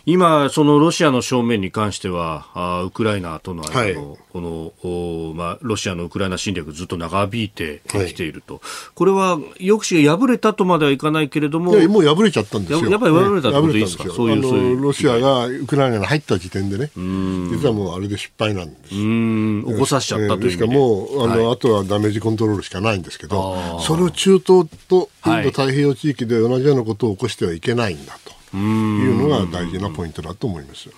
[0.05, 12.89] 今、そのロシアの正面に関してはあウクライナとの間の、はい、このお、まあ、ロシアのウクライナ侵略ずっと長引いてきていると、はい、これは抑止が破れたとまではいかないけれども、もう破れちゃったんですよ。
[12.89, 18.89] やっぱり破れたってことですか、ね、そういうロシアがウクライナに入った時点でね、実はもうあれで失敗なんです。
[18.89, 20.51] 起こさせちゃったという、で。
[20.51, 28.35] すからもうあの、はい、あとはダメージコントロールしかないんですけど、それを中東とインド太平洋地域で同じようなことを起こしてはいけないんだと。
[28.55, 30.89] いうのが大事なポイントだと思います。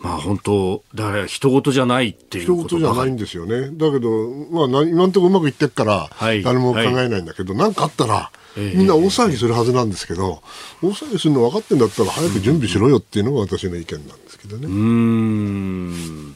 [0.00, 3.70] まあ本当、だから人事じゃないっていうことじゃないんですよね。
[3.72, 10.42] だけど、まあ今のところうまくいってるから、誰も考えないんだけど、何、はい、かあったら、みんな大騒ぎするはずなんですけど、
[10.82, 14.66] 大騒ぎするの分かってんだったら早く準備しろよっていうのが私の意見なんですけどね。
[14.66, 16.33] うん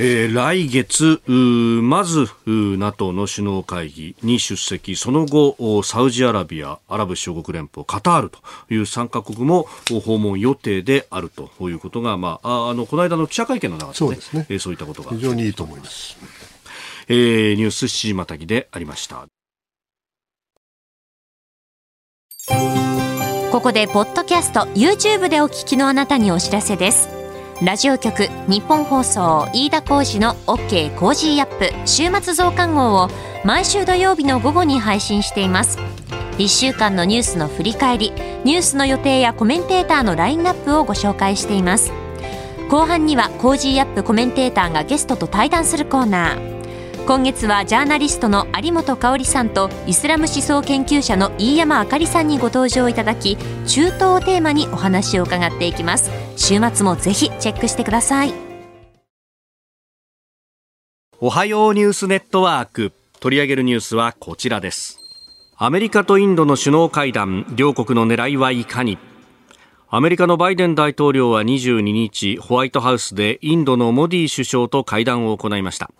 [0.00, 8.38] えー、来月、まず NATO の首脳会議に出席、その後、サウジアラビア、アラブ首長国連邦、カタールと
[8.70, 9.66] いう3カ国も
[10.04, 16.16] 訪問予定であるということが、まあ、あのこの間の記者会見の中で、ね、そうですね、えー、そういったことが非常にいいと思います。
[17.08, 19.26] えー、ニュース C またぎでありました。
[23.50, 27.17] ここでポッドキャスト YouTube でお聞きのあなたにお知らせです
[27.60, 33.08] ラジオ局ニッポン放送飯田浩司の OK コージーアップ週末増刊号を
[33.44, 35.76] 毎週土曜日の午後に配信しています。
[36.38, 38.12] 1週間のニュースの振り返り
[38.44, 41.92] ニュースの予定やコメンテーターのラインナップをご紹介しています。
[42.70, 47.06] 後半には Cozy up コメンテーターがゲストと対談するコーナー。
[47.06, 56.27] 今月はジャーナリストの有本香里さんとイスラム思想研究者の飯山あかりさんにご登場いただき中東をテーマにお話を伺っていきます。
[56.38, 58.32] 週末もぜひチェックしてください。
[61.20, 62.92] おはようニュースネットワーク。
[63.18, 65.00] 取り上げるニュースはこちらです。
[65.56, 68.98] アメリカとインドの首脳会談両国の狙いはいかに？
[69.88, 75.90] アメリカのバイデン大統領は22日ホワイトハウスでインドのモディ首相と会談を行いました。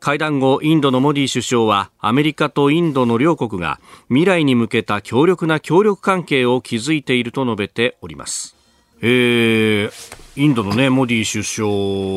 [0.00, 3.78] 会談後インドのモディ首相はアメリカとインドの両国が
[4.08, 8.56] 未来に向けた強力な協力関係を築いていると述べております。
[9.06, 9.92] えー、
[10.36, 11.68] インドのね、モディ首相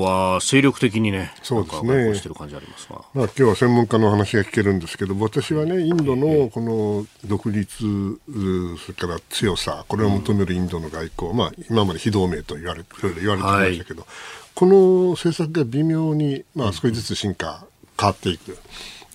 [0.10, 2.15] は精力的にね、そうですね。
[2.15, 3.02] してる感じありますが。
[3.13, 12.86] まあ、今日は専門家の話が聞けるんですけど、私はね、インドのこの独立、それから強さ、これを求めるインドの外交、うん、まあ、今まで非同盟と言われ
[13.19, 14.10] 言われてましたけど、はい、
[14.56, 17.65] この政策が微妙に、まあ、少しずつ進化、
[18.00, 18.58] 変わっていく。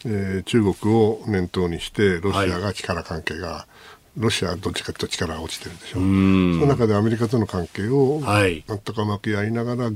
[0.05, 3.67] えー、中国を念頭にして、ロシアが力関係が、
[4.17, 6.03] ロシアはどっちかというと力が落ちてるんでしょう。
[6.03, 9.93] その中でアメリカとの関係をなんとかうまくやりながら、う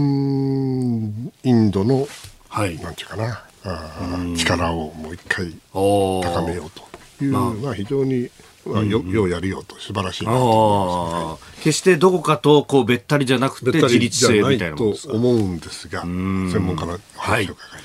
[0.00, 2.06] ん、インドの、
[2.48, 6.70] はい、なんていうかな、あ力をもう一回高めよう
[7.18, 8.28] というのは非常に、
[8.66, 17.83] まあ、よようやるよと素晴らしいなと決してどこかとこうべったりじゃなくて自立性みたいなと思うんですが専門家の話を伺います。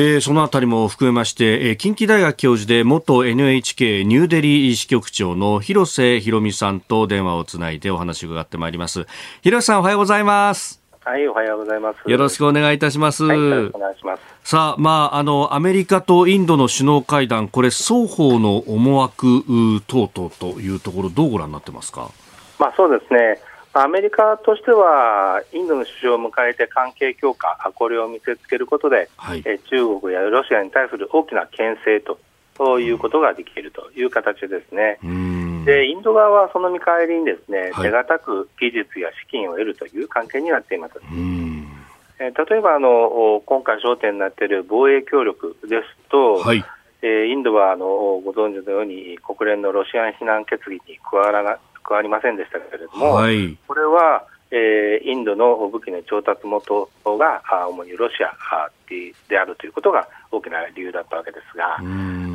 [0.00, 9.08] えー、そのあたりも含めまして、えー、近畿大学教授で元 NHK ニューデリー支局長の広瀬博美さんと電話をつないでお話を伺ってまいります。
[9.42, 10.80] 広瀬さんおはようございます。
[11.04, 12.08] はい、おはようございます。
[12.08, 13.24] よろしくお願いいたします。
[13.24, 14.22] はい、お願いします。
[14.44, 19.42] さあ、まあ、あの、アメリカとインドの首脳会談、これ、双方の思惑
[19.88, 22.10] 等々というところ、どうご覧になってますか？
[22.60, 23.40] まあ、そうですね。
[23.74, 32.18] アメリカとしては、インドの首相を迎えて関係強化、これを見せつけることで、はい、え中国やロシアに対する大きな牽制と。
[32.58, 34.98] ということができるという形ですね。
[35.64, 40.94] で、インド側はその見返りにですね、手堅く技術や資金を得るという関係になっています。
[42.18, 46.64] え例えばあの、今回焦点になっている防衛協力ですと、はい、
[47.02, 58.36] えインドはあのご存知のように国連のロシアン非難決議に加わらな加わりませんでしたけれども、はい、これは、えー、インドの武器の調達元が主にロシア
[59.28, 61.76] であるということが大きな理由だったわけですが、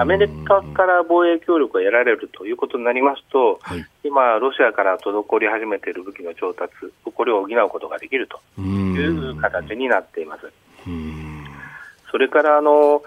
[0.02, 10.52] アメリカから防衛協力を得られるということになりますと、はい、今、ロシアから滞り始めている武器の調達、これを補うことができるという形になっています。
[12.12, 13.02] それからあの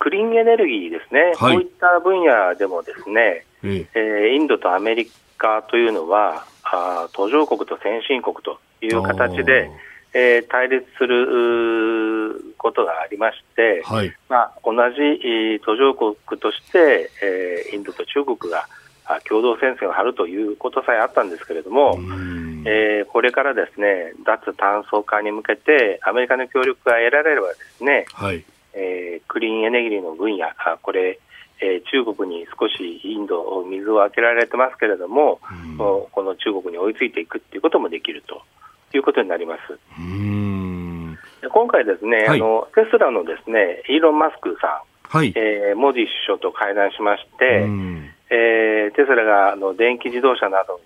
[0.00, 9.70] クリーンエネルギーですね、はい、こういった分野でもですね、えー、インドとアメリカというのは、あ途上国と先進国という形で、
[10.12, 18.66] えー、対立することがありまして、はい、まあ、同じ途上国として、えー、インドと中国が
[19.28, 21.98] 共同戦線を張るということさえあったんですけれども、
[22.66, 30.46] えー、これからですね脱炭素化に向けてアメリカの協力が得られればですね、はい、えー、クリーンエネルギーの分野
[30.82, 31.18] これ
[31.60, 38.42] えー、中国に少しインド、水を開けられてますけれども、うん、この中国に追いついていくっていうこともできると
[38.96, 39.78] いうことになります。
[39.98, 41.18] うん。
[41.52, 47.66] 今回ですね、はい、あの、テスラのですね、イーロン・マスクさん、はい、えー、モディ首相と会談しまして、
[48.30, 50.80] えー、テスラがあの電気自動車など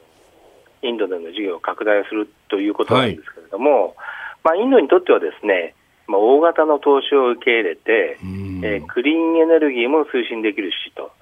[0.82, 3.94] インドでの事業を拡大するということなんですけれども、はい、
[4.44, 5.74] まあ、インドにとってはですね、
[6.06, 11.12] まあ、大型の投資を受け入れて、えー、クリーンエネルギーも推進できるしと、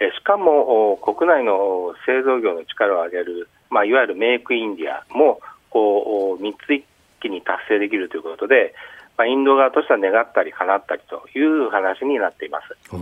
[0.00, 6.84] えー、しかも国内の製造業の力を上げる、まあ、いわゆるメイクインディアもこう3つ一
[7.20, 8.74] 気に達成できるということで、
[9.16, 12.96] まあ、インド側としては願ったり叶ったりという話になっています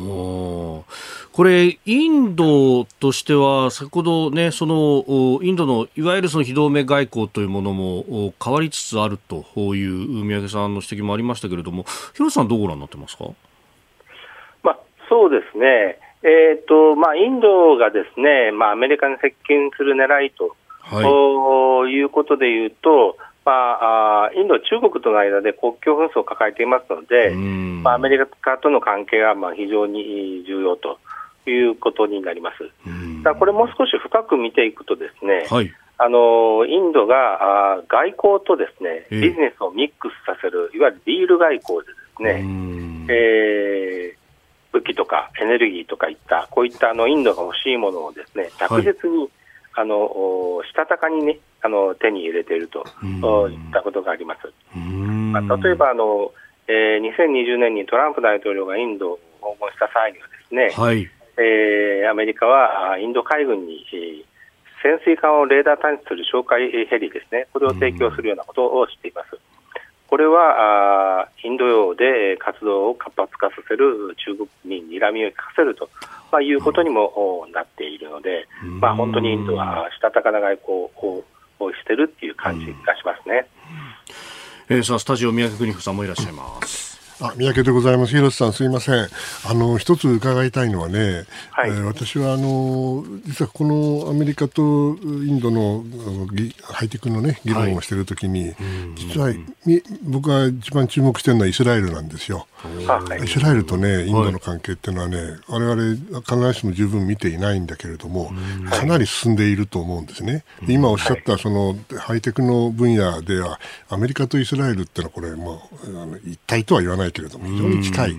[1.39, 9.45] これ、インドとしては、先ほどね、そのインドのいわゆるその非同盟外交というものも変わりつつあると
[9.76, 11.84] いう三宅さんの指摘もありましたけれども、
[12.14, 13.26] 広瀬さん、どうご覧になってますか、
[14.64, 14.78] まあ、
[15.09, 30.99] そうですね、えーとまあ、インドがですね、まあ、アメリカに接近する狙いと、はい、いうことでいうと、まあ、インドは中国との間で国境紛争を抱えていますので、まあ、アメリカとの関係がまあ非常に重要と
[31.51, 32.70] いうことになります。
[33.22, 49.28] だこれもう少し深く見ていくとですね、はい、あのインドがあ外交とですねビジネスをミックスさせる、いわゆるディール外交でですね、えー、武器とかエネルギーとかいった、こういったあのインドが欲しいものをですね着実に、はい、
[49.74, 52.84] あのしたたかにね、あの手に入れていると
[53.49, 54.53] いったことがあります。
[54.78, 56.32] まあ、例えばあの、
[56.68, 63.84] えー、2020年にトランプ大統領がインドを訪問した際にはですね、はい、えー、アメリカはインド海軍に、
[64.82, 69.39] 潜水艦をレーダー探知する哨戒ヘリですね、これを提供するようなことをしています。
[70.09, 75.91] これはあインド洋で活動を活発化させる中国に睨みを利かせると、
[76.32, 78.49] まあ、いうことにもなっているので、
[78.80, 80.59] まあ、本当にインドはしたたかな外
[80.97, 81.24] 交
[81.61, 83.47] をしてるっていう感じがしますね。
[84.70, 87.08] えー、さあスタジオ三宅邦彦さんもいらっしゃいます。
[87.21, 88.12] あ三宅でございます。
[88.12, 89.09] 広瀬さん、すみません。
[89.45, 94.64] あの、一つ伺いたいのはね、はい、えー、私は、あの、実はこのアメリカとイ
[95.33, 95.85] ンドの
[96.62, 98.57] ハイテクのね、議論をしているときに、はい、
[98.95, 99.33] 実は、
[100.05, 102.47] 僕が一番注目しているのはイスラエルなんですよ。
[103.23, 108.33] イスラエルとね、インドの関係っていうのはね、われわれ必ずしも十分見ていないんだけれども、
[108.71, 110.45] かなり進んでいると思うんですね。
[110.69, 113.59] 今おっしゃったそのハイテクの分野では、
[113.89, 115.69] アメリカとイスラエルっていうのはこれ、も
[116.12, 118.17] う一体とは言わないけれども、非常に近い。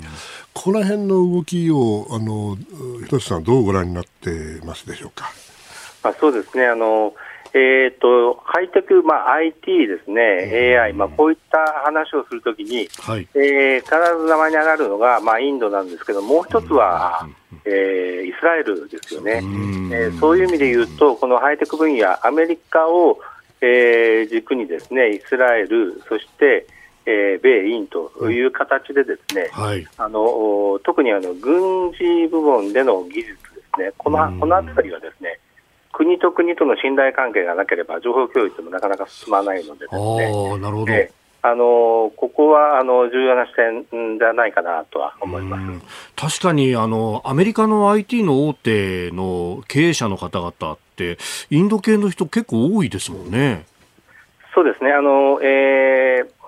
[0.53, 2.57] この辺の動きを、あの、
[3.05, 5.31] 広瀬さんどうご覧になってますでしょうか？
[6.03, 6.65] あそうですね。
[6.65, 7.13] あの、
[7.53, 17.27] えーと、ハイテク、まあ、IT ですね、AI、まあ、こういった話をするときに、はい、えー、必ず名前に上がるのが、まあ、インドなんですけど、もう一つは、
[17.65, 23.19] えー、イスラエルですよね、えー、そういう意味で言うと、このハイテク分野、アメリカを、
[23.61, 26.67] えー、軸にですねイスラエル、そして、
[27.09, 35.39] えー、米インという形でですね、はい、あの特にあの軍事部門での技術ですね、このこの辺りはですね、
[35.91, 40.59] 国と国との信頼関係がなければ情報共有ってもなかなか進まないのでですね。
[40.59, 45.85] なるほど、えーあのここはあの重要な視点ではないかなとは思います。
[46.17, 51.17] 確かにあのアメリカの IT の大手の経営者の方々って、
[51.49, 53.65] インド系の人、結構多いですもんね。
[54.53, 54.91] そうですね。
[54.91, 56.38] あの、えー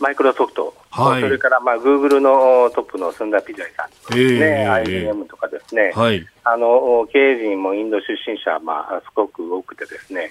[0.00, 3.90] マイクロソフト、はい、それからまあグーグルのトップのスンダ・ピジャイさん。
[3.90, 10.30] ですね、えー、IBM とかですね、はい、あの経営陣もインド出身者、まあ、すごく多くてですね、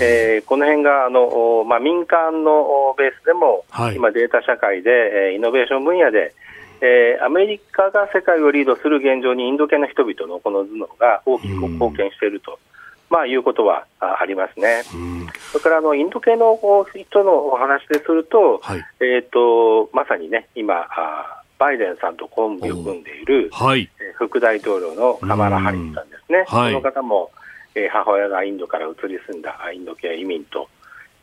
[0.00, 6.32] えー、この辺があの、まあ、民間のベースでも、はい、今、データ社会で、イノベーション分野で、
[6.80, 12.58] えー、アメリカが世界をリードする現状にインド系の人々のこの頭脳が大きく貢献していると。
[13.10, 14.82] まあ、いうことはありますね。
[15.52, 16.58] それからあのインド系の
[16.94, 26.44] 人のお話ですると、はい、えとまさにね今あバイデンさんとコンビを組んでいる、はい、副大統領のカマラ・ハリスさんですね。
[26.46, 27.30] はい、この方も、
[27.74, 30.68] えー、母親がインドから移り住んだインド系移民と、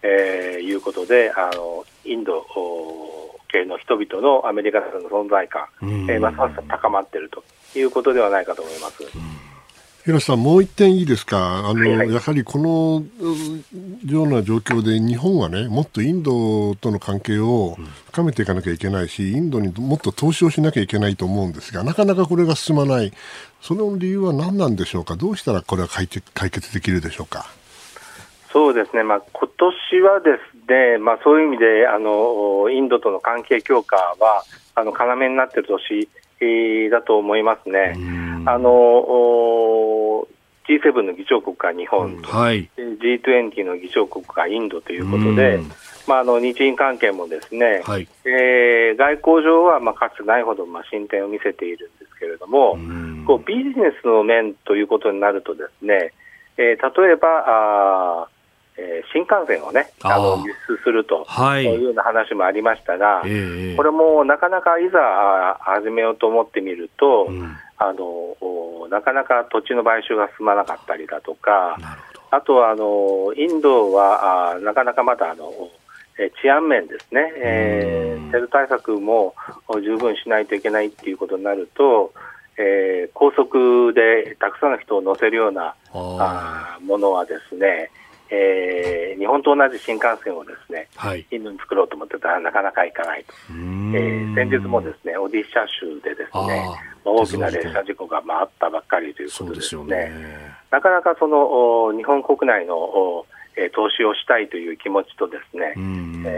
[0.01, 2.45] えー、いうことであのインド
[3.47, 7.43] 系の人々のアメリカの存在感、えー、ますます高まっていると
[7.77, 9.03] いうことではないかと思います。
[10.05, 13.03] 広瀬さん、もう一点いいですか、あの、はいはい、やはりこの
[14.05, 17.75] ような状況で、日本はね、もっとインドとの関係を
[18.11, 23.13] 深めていかなきゃいけないし、インドにもっと投資をしなきゃいけないと思うんですが、なかなかこれが進まない、
[23.61, 27.47] その理由は何なんでしょうか、どうしたらこれは解決できるでしょうか？
[28.53, 34.43] そうですね、まあ今年はですね、まあ、そういう意味であのインドとの関係強化は
[34.75, 36.07] あの要になっている年
[36.91, 37.95] だと思いますね。
[38.45, 40.27] あの
[40.67, 45.59] G7 の議長国が日本、はい、G20 の議長国がインドということで、
[46.07, 52.77] まあ、あの日印関係もですね、はい、えー、外交上はまあかつてないほどまあ進展を見せているんですけれども、
[53.27, 56.13] こうビジネスの面ということになるとですね、
[56.57, 58.27] えー、例えばあ
[58.77, 71.77] えー、新幹線をね、あの輸出すると、はい、いうような話もありましたが、えー、これもなかなかいざ始めようと思ってみると、うん、あのなかなか土地の買収が進まなかったりだとか、
[72.31, 75.51] あとはあのインドはあなかなかまだあの
[76.41, 79.35] 治安面ですね、えー、テロ対策も
[79.83, 82.13] 十分しないといけないっていうことになると、
[82.57, 87.89] えー、高速でたくさんの人を乗せるようなあものはですね、
[88.29, 96.65] えー、日本と同じ新幹線をですね、はい、インドに作ろうと思ってたらなかなか行かないと、えー、先日もですねオディッシャ州でですね
[97.03, 100.11] 大きな列車事故があったばっかりということですね、すね。
[100.71, 103.25] なかなかその日本国内の
[103.57, 105.73] え投資をしたいという気持ちとですね、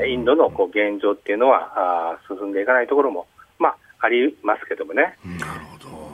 [0.04, 3.26] えインドのこう現状っていうのはあ進んでいかないところも、
[3.58, 5.18] まあ、ありますけどもね。
[5.40, 6.07] なるほど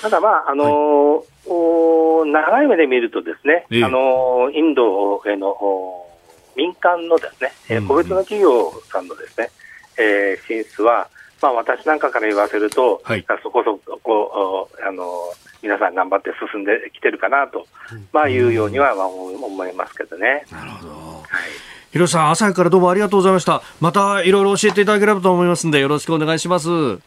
[0.00, 6.06] ただ、まああのーはい、長い目で見るとですね、えあのインドへの
[6.56, 9.50] 民間のですね、え個別の企業さんのですね、
[9.98, 11.08] えー、進出は、
[11.42, 15.04] まあ、私なんかから言わせると、はい、そこそこあの
[15.62, 17.66] 皆さん頑張って進んできてるかなと、
[18.12, 20.44] まあ、いうようには、まあ、思いますけどね。
[20.50, 20.88] なるほど。
[20.90, 23.62] はい広瀬さん、朝からどうもありがとうございました。
[23.80, 26.68] またいろいろ教えていただければと思いますんで、よろしくお願いします。
[26.68, 26.98] は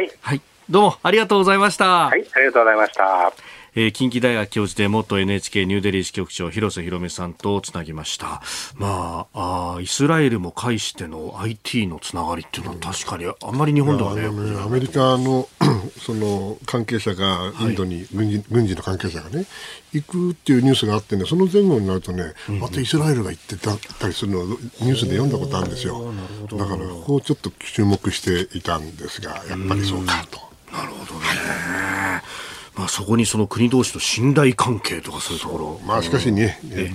[0.00, 0.10] い。
[0.20, 0.40] はい。
[0.70, 2.06] どうもありがとうございました。
[2.06, 3.32] はい、ありがとうございました。
[3.76, 8.40] えー、近畿大学教授で元 NHK ニューデリー支局長広瀬博美さんとつなぎました。
[8.76, 14.22] まあ、あイスラエルも介しての IT のつながりっていうのは確かにあんまり日本ではね。
[14.22, 15.48] ねアメリカの
[16.00, 19.44] その関係者がインドに、軍事軍事の関係者がね
[19.92, 26.12] 行くっていうニュースがあってねその前後になるとね、またイスラエルが行ってたりするのをニュースで読んだことあるんですよ。
[26.56, 30.53] だからここをちょっと注目していたんですがやっぱりそうかと。
[31.04, 31.73] なるほどね。
[32.76, 35.80] まあ、そこにその国同士の信頼関係とかそういうところ。
[35.86, 36.90] まあ、しかしね、え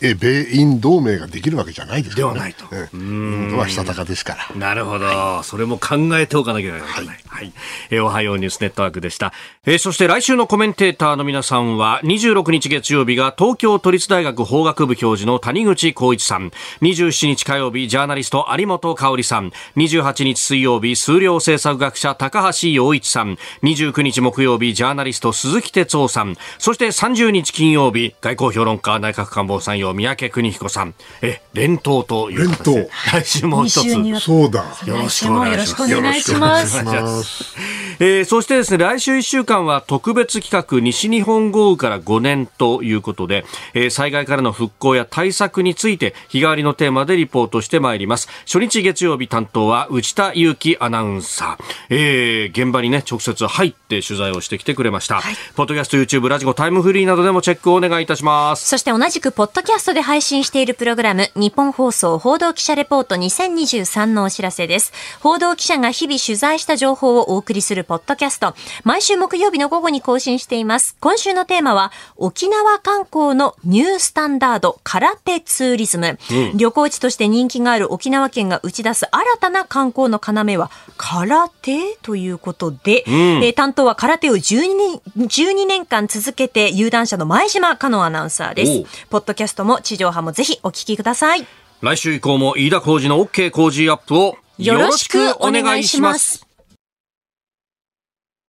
[0.00, 2.66] え米印同盟ができるわけじゃないですから、ね、ではないと。
[2.72, 4.56] えインドはしたたかですから。
[4.56, 6.88] なるほど、はい、それも考えておかなきゃいけない。
[6.88, 7.06] はい。
[7.06, 7.52] はい、
[7.90, 9.32] えー、おはようニュースネットワークでした。
[9.64, 16.50] えー、そして来週のコメンテーターの皆さんは、26日月曜日が東京都立大学法学部教授の谷口浩一さん、
[16.80, 34.20] 27日火曜日ジャーナリスト有本香里さん、28日水曜日数量政策学者高橋洋一さん、29日木曜日ジャーナリスト鈴木哲夫さん、そして30日金曜日、外交評論家内閣官房参与三宅邦彦さん、え、連投という形で、来週も一つ。
[34.20, 34.64] そうだ。
[34.86, 35.90] よろしくお願いします。
[35.90, 37.56] よろしくお願いします。
[37.98, 48.28] えー、そしてですね、来週1週間は特別企画、西日本豪雨から5年ということで、えー、災害からの復興や対策について、日替わりのテーマでリポートしてまいります。
[48.44, 51.64] 初日月曜日担当は内田祐樹アナウンサー。
[51.88, 55.20] えー、現場にね、直接入って取材をしてきてくれました。
[55.20, 58.66] はい、ポッドキャスト、YouTube、ラジコ、タイムフリーなどでもチェックをお願いいたします。
[58.68, 64.92] そして同じく、ポッドキャストで配信しているプログラム、日本放送報道記者レポート2023のお知らせです。
[65.20, 68.54] 報道記者が日々取材した情報をお送りするポッドキャスト。
[68.84, 70.96] 毎週木曜日の午後に更新しています。
[71.00, 76.18] 今週のテーマは、沖縄観光のニュースタンダード、空手ツーリズム。
[76.30, 80.20] うん、旅行地として人気がある沖縄県が打ち出す新たな観光の
[80.52, 83.14] 要は、空手ということで、うん、
[83.44, 89.06] えー、担当は空手を12年 ,12 年間続けて有段者の前島香乃アナウンサーです。
[89.08, 91.46] ポッドキャストも地上波もぜひお聞きください。
[91.80, 96.46] 来週以降も飯田浩二の OK 工事アップをよろしくお願いします。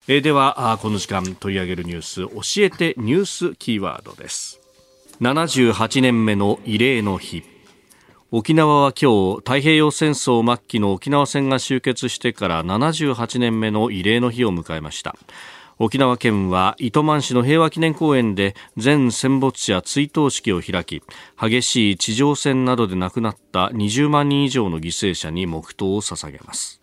[0.07, 4.61] えー、ではこの時間取り上げるニュース教えてニュースキーワードです
[5.22, 7.43] 78年目の慰霊の日
[8.31, 15.16] 沖縄は今日太平洋戦争末期の沖縄戦が終結してから78年目の慰霊の日を迎えました
[15.79, 21.03] 沖縄県は糸満市の平和記念公園で全戦没者追悼式を開き
[21.41, 26.81] 激しい地上戦などで亡くなった20万人以上の犠牲者に黙祷を捧げます。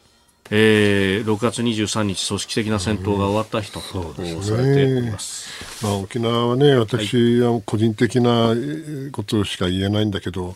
[0.53, 5.49] えー、6月23日、組織的な戦闘が終わった日と、うん、されております、
[5.81, 8.53] まあ、沖縄はね、私は個人的な
[9.13, 10.53] ことしか言えないんだけど、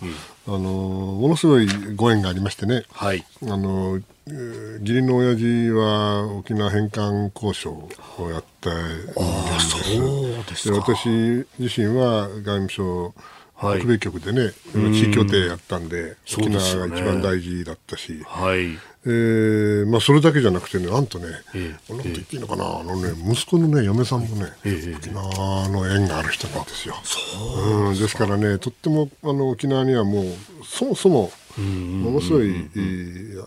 [0.48, 7.72] あのものすごいご縁がありましてね、はい、あの義理の親父は沖縄返還交渉
[8.18, 13.14] をやってあそうですで私自身は外務省
[13.58, 18.78] 北米局でね、地域協定やったんで、沖縄が一番大事だったし、はい。
[19.08, 26.96] えーまあ、それだけじゃなくてね、なんとね、えー、なんと言っていいのかな、あのね、息子のね、嫁さんもね、えー、沖縄の縁がある人なんですよ。
[27.04, 27.20] そ
[27.62, 27.98] ううん。
[27.98, 30.26] ですからね、とってもあの沖縄にはもう、
[30.66, 31.32] そもそも、
[31.62, 32.70] ものすごい、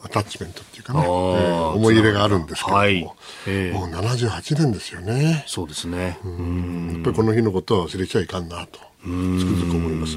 [0.05, 3.11] アタッチメントっていうかね、えー、思い入れがあるんですけども、はい。
[3.47, 5.45] えー、もう78年ですよね。
[5.47, 6.19] そうですね。
[6.25, 6.93] うん。
[6.95, 8.89] やっぱりこの日のことは忘れちゃいかんなと。
[9.01, 10.17] つくづく思います。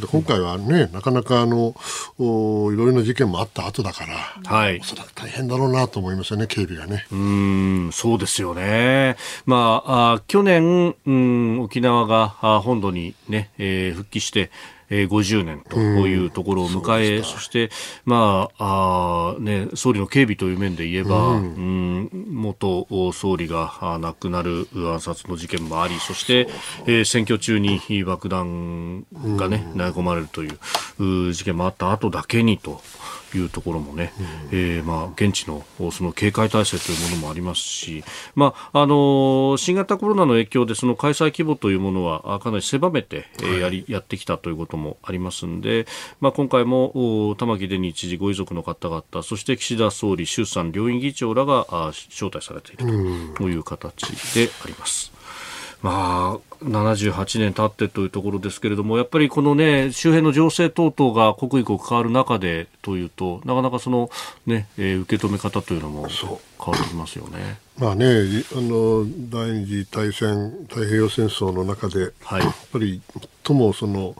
[0.00, 1.74] で今回はねなかなかあの
[2.18, 4.14] おいろいろな事件もあった後だから、
[4.44, 7.06] はい、おそらく大変だろうなと思いますよね警備がね。
[7.10, 7.90] うん。
[7.92, 9.16] そうですよね。
[9.46, 14.50] まああ去年、うん、沖縄があ本土にね、えー、復帰して
[14.94, 15.76] えー、50年と
[16.06, 17.70] いうところを迎え、うん、そして、
[18.04, 26.48] まああね、総理の警備という面で言えば、うん、うん元総理が亡くなる暗殺の事件もあり、そして、
[26.86, 29.04] えー、選挙中に爆弾
[29.36, 32.80] がね、投げ込まれるという事件もあった後だけにと。
[33.38, 38.04] いうところもね、うん、えー、まあ、現地のその警戒体制というものもありますし、
[38.34, 45.86] まああの新型コロナの影響でその開催規模というものはかなり狭めて、えー、やりやってきたということもありますんで、
[46.20, 51.66] まあ、今回も玉城デニー知事ご遺族の方々そして岸田総理衆参両院議長らが
[52.10, 55.13] 招待されているという形であります。
[55.84, 64.08] まあ、78年経ってというところですけれども、やっぱりこのね、周辺の情勢等々が刻一刻変わる中でというと、なかなかその
[64.46, 66.38] ね、えー、受け止め方というのも変わ
[66.74, 67.58] ってきますよね。
[67.78, 73.02] まあね、あの、第二次大戦、太平洋戦争の中で、はい、やっぱり
[73.44, 74.16] 最もその、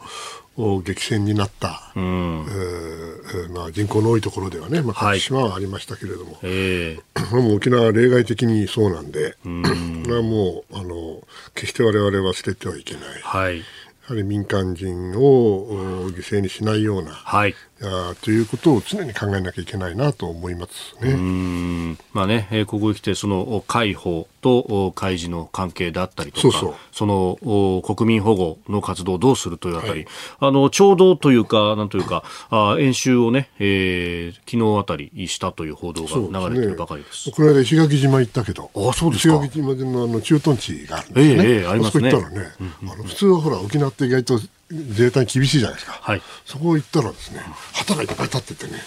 [0.57, 11.21] 激戦になった、うん、えー、まあ、人口の多いところではね、まあ、各島はありましたけれども、はいえー、 もう沖縄は例外的にそうなんで、うん、これはもうあの
[11.53, 13.03] 決して我々は捨ててはいけない。
[13.21, 13.59] はい。
[13.59, 13.63] や
[14.09, 17.74] はり民間人を犠牲にしないような、はい、あ
[18.21, 21.11] ということを常に考えなきゃいけないなと思いますね。
[21.11, 30.07] うんまあね、えー、ここへ来てその解放と開示の関係であったりとか、そうその国民保護の活動をどうするというあたり、はい、
[30.39, 37.23] あのちょうどというかなんというかあ演習をね、えー、昨日あたりしたという報道が流れているばかりです。
[37.23, 39.35] すね、この間石垣島行ったけど、あそうですか。
[39.35, 41.43] 石垣島でのあの駐屯地があるんですね。
[41.43, 42.11] えー、えー、ありますね。
[42.11, 44.39] ね、うんうん、あの普通はほら沖縄って意外と
[44.69, 47.39] 自衛隊厳しいじゃないですか、はい、そこ行ったらですね
[47.73, 48.79] 旗がいっぱい立っててね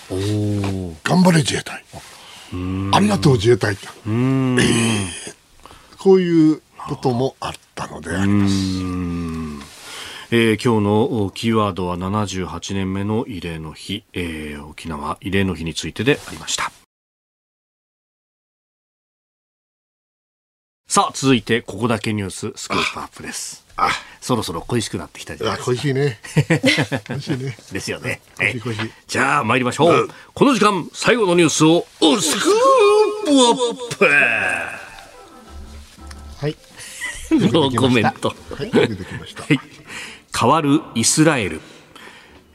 [1.04, 1.84] 頑張れ自衛隊。
[2.92, 4.56] ありがとう自衛隊って、えー、
[5.98, 8.54] こういうこともあったのであります。
[10.30, 16.70] えー、今日のキーワードは78年目の慰霊の日、えー、沖縄慰霊の日についてでありました
[20.88, 23.90] さあ続いてここだけニューススクープアップですあ
[24.22, 25.70] そろそろ恋しくなってきたじゃないですか。
[25.70, 26.18] 恋しいね。
[27.06, 27.58] 恋しいね。
[27.70, 28.22] ですよね。
[28.36, 28.80] 恋しい恋しい。
[29.06, 29.92] じゃあ参りましょう。
[29.92, 31.86] うん、この時間、最後のニュースを、
[32.20, 34.10] スクープアップは
[36.48, 36.56] い。
[37.30, 38.34] ノーコメント。
[38.56, 39.44] はい、出てきました。
[39.44, 39.60] はい。
[40.36, 41.60] 変わるイスラエル。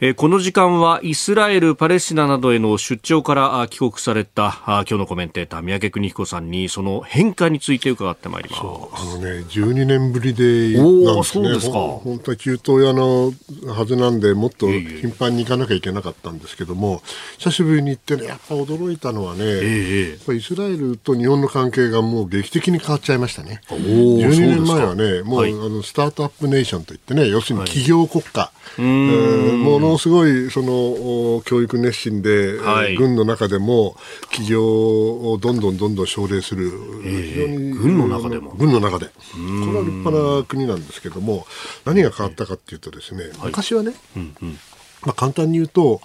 [0.02, 8.62] えこの時間はイスラエル、パレスチナなどへの出張から帰国された今日のコメンテーター三宅邦彦さんにその変化について伺ってまいります。
[8.62, 13.34] あのね12年ぶりでなんです本当は中東屋の
[13.72, 17.02] はずなんでもっと頻繁に行かなきゃいけなかったんですけども
[17.38, 23.62] 久しぶりに行ってねやっぱ驚いたのはね、えー、イスラエルと日本の関係がもう劇的に変わっちゃいましたね。
[23.70, 33.96] 12年前はねもう、はい、あのスタートアップネーションといってね要するに企業国家、はい、えー、ものすごいその教育熱心で、はい、軍の中でも
[34.32, 36.72] 企業をどんどんどんどん奨励する、
[37.06, 38.52] えー、非常に軍の中でも？
[38.56, 39.08] 軍の中で。
[39.08, 41.46] これは立派な国なんですけども
[41.86, 44.58] 何が変わったかっていうとですね、昔はね、うんうん。
[45.06, 46.02] まあ、簡単に言うと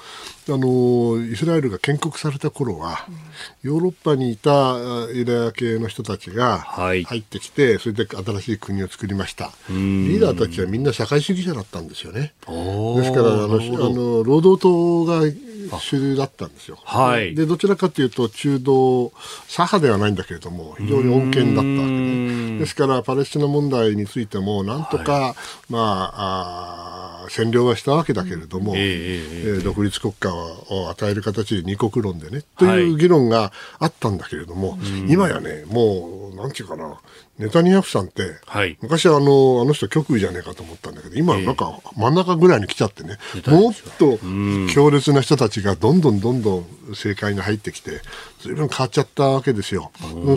[0.50, 3.06] あのイスラエルが建国された頃は、
[3.62, 4.76] ヨーロッパにいた
[5.12, 9.52] ユダヤ系の人たちが入ってきて、はい、それで新しい国を作りました。
[9.68, 12.32] リーダーたちはみんな社会主義者だったんですよね。
[12.46, 15.22] ですからあのあの労働党が
[15.80, 19.12] 主流だったんですよ、はい、でどちらかというと中道
[19.48, 25.34] 左派ではないんだけれども非常に穏健だったわけねですからパレスチナ問題についてもなんとか、はい、
[25.72, 25.78] ま
[26.14, 30.37] ああ占領はしたわけだけれども、えー、えー、独立国家を
[30.90, 37.00] 与える形で二国論でねという議論があったんだけれども、はい、今やねもうなんていうかな
[37.38, 39.20] ネタニヤフさんって、はい、昔あの、あ
[39.64, 44.18] の人極右じゃねえかと思ったんだけど、今なんか真ん中ぐらいに来ちゃってね、えー、もっと
[44.74, 48.00] 強烈な人たちがどんどんどんどん政界に入ってきて、
[48.40, 49.92] ずいぶん変わっちゃったわけですよ。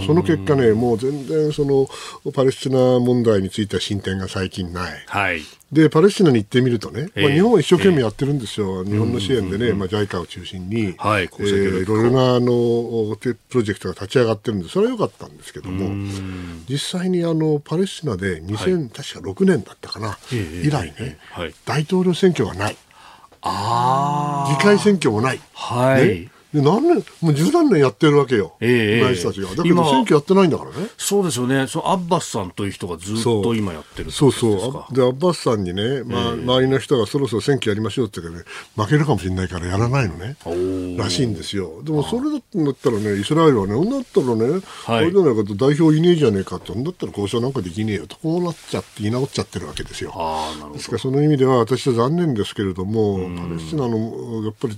[0.05, 1.87] その結果ね、もう全然その
[2.33, 5.03] パレスチナ問題については進展が最近ない。
[5.07, 5.41] はい。
[5.71, 8.83] で、パレスチナに行ってみるとね、まあ、日本は一生懸命やってるんですよ。
[8.83, 15.89] 日本の支援でね、まあ、JICA を中心に、はい、えー、いろいろなあのプロジェクトが立ち上がってるんで、それは良かったんですけども、
[16.67, 22.77] 実際にあのパレスチナで2000、はい、確か6年だったかな、以来ね、はい、大統領選挙がない。
[23.43, 25.39] あ議会選挙もない。
[25.53, 26.07] はい。
[26.07, 29.55] ねで何年、もう十何年やってるわけよ、ええー、人たちが。
[29.55, 30.87] だけど選挙やってないんだからね。
[30.97, 34.95] そうですよね、そのアッバスさんという人がずっと今やってるそうそう。
[34.95, 38.45] で、アッバスさんにね、まあ、えー、周りの人がそろそろ選挙やりましょうって言って、ね、
[38.75, 40.35] 負けるかもしれないからやらないのね、
[40.97, 41.81] らしいんですよ。
[41.83, 50.13] でもそれだったらね、イスラエルはね、女だったらね、はい、あれじゃないかと代表いねえじゃねえかって、だったら交渉なんかできねえよと、こうなっちゃって、言い直っちゃってるわけですよ。
[50.73, 54.77] ですから、その意味では、私は残念ですけれども、パレスチナのやっぱり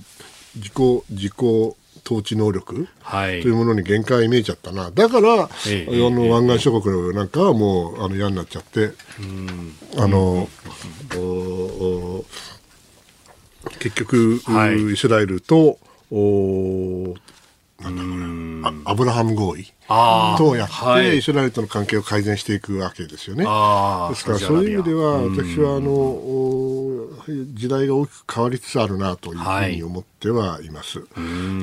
[0.56, 8.92] 自己、自己、統治能力というものに限界見えちゃったな、だから、ええ、あの湾岸諸国なんかはもうあの嫌になっちゃって、
[9.96, 10.48] あの、
[13.78, 15.78] 結局、はい、イスラエルと
[16.10, 17.14] お
[17.84, 17.96] なん。
[17.96, 18.24] だろうな
[18.86, 19.72] アブラハム合意
[20.38, 23.44] とやって、はい、イスラエルとの関係を改善していくわけですよね。
[23.44, 27.04] ですからそういう意味では私はあの
[27.54, 31.00] 時代が大きく変わりつつあるなというふうに思ってはいます。
[31.00, 31.08] はい、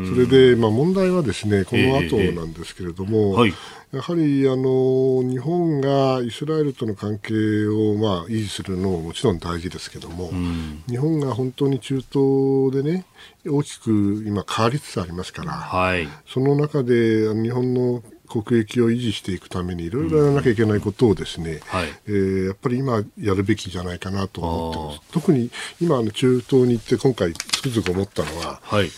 [0.09, 3.53] それで、まあ、問題はですねこの後なんですけれども、はい
[3.92, 7.34] やはりあの日本がイスラエルとの関係
[7.68, 13.06] を、まあ、維持するのももちろん大事ですけども、うん、日本が本当に中東でね
[13.46, 25.12] 大きく今変わりつつありますから、はい、その中で日本の国益を維持していくためにいろいろやらなきゃいけないことをですね、うんはい、えー、やっぱり今やるべきじゃないかなと思ってます。
[25.12, 28.89] 特に今の中東に行って今回つくづく思ったのは、はい、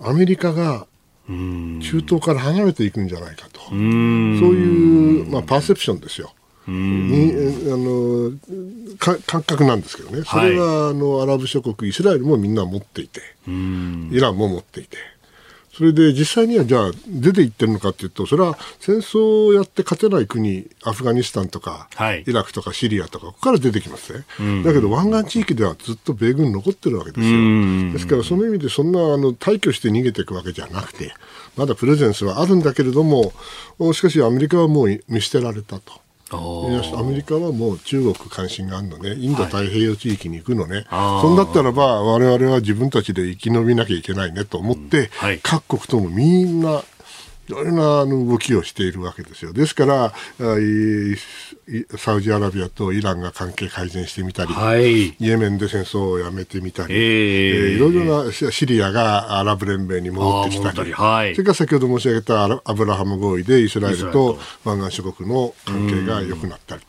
[0.00, 0.86] アメリカが
[1.28, 3.60] 中東から離れていくんじゃないかと。
[3.68, 6.32] そういう、まあ、パーセプションですよ。
[6.68, 7.32] に
[7.72, 8.32] あの
[8.98, 14.96] 感覚なんですけどね、それは、あのアラブ諸国、イスラエルもみんな持っていて、イランも持っていて、
[15.76, 27.92] それで実際にはじゃあ出ていってるのかというと、それは戦争をやって勝てない国、アフガニスタンとか、はい、イラクとかシリアとか、ここから出てきますね、うん、だけど湾岸地域ではずっと米軍残ってるわけですよ。
[27.92, 31.12] ですからその意味でそんなあの退去して逃げていくわけじゃなくて、
[31.56, 33.34] まだプレゼンスはあるんだけれども、
[33.92, 36.05] しかしアメリカはもう見捨てられたと。
[36.32, 45.06] アメリカはもう中国関心があるのね、インド太平洋地域に行くのね、はい、そんだったらば、われわれは自分たちで生き延びなきゃいけないねと思って、うん。
[45.10, 46.82] はい、各国ともみんな
[47.48, 49.52] いろいろな動きをしているわけですよ。
[49.52, 50.12] ですから、
[51.96, 66.82] サウジアラビアとイランが関係改善してみたり、はい、イエメンで戦争をやめてみたり、えー、いろいろなシリアがアラブ連盟に戻ってきたり、はい、それから先ほど申し上げたアブラハム合意でイスラエルと湾岸諸国の関係が良くなったり。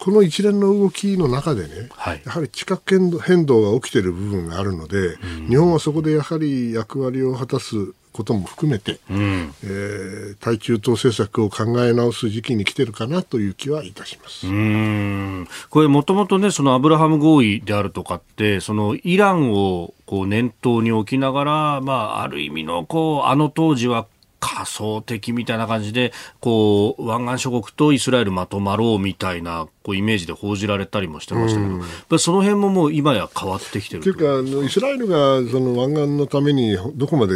[0.00, 14.46] この一連の動きの中でね、はい、やはり地殻変動が起きている部分があるので、日本はそこでやはり役割を果たすことも含めて、うん、えー、対中東政策を考え直す時期に来てるかなという気はいたします。
[14.46, 15.48] うん。
[15.68, 24.06] これ、もともとね、そのアブラハム合意であるとかって、そのイランをこう念頭に置きながら、まあ、ある意味のこうあの当時は
[24.40, 37.34] 仮想的みたいな感じで、こう、湾岸諸国とイスラエルまとまろうみたいな、こう、イメージで報じられたりもしてましたけど、うん、その辺ももう今や変わってきてるというか、あの、イスラエルがその湾岸のためにどこまで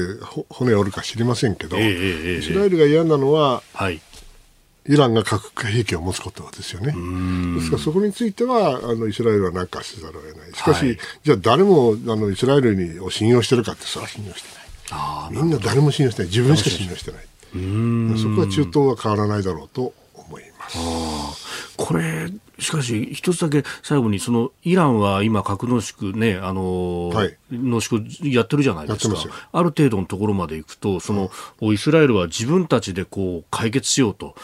[0.48, 4.00] 骨を折るか知りませんけど、えーえー、イスラエルが嫌なのは、はい。
[4.86, 6.92] イランが核兵器を持つことですよね。
[7.54, 10.52] ですからそこについてはあのイスラエルは何かせざるを得ない。
[10.52, 14.63] しかし、はい、じゃあ誰もあのイスラエルにを信用してるかってそれは信用してない。
[15.30, 16.30] みんな誰も信用してない。
[16.30, 17.22] 自分しか信用してない。
[18.18, 20.78] そこは中東は変わらないだろうと思います。
[21.76, 29.16] これしかし、一つだけ最後に、そのイランは今、核濃縮ね、あの、はい、濃縮やってるじゃないですか。
[29.52, 31.30] ある程度のところまでいくと、その、
[31.60, 34.34] うん、イスラエルは自分たちでこう解決しようと、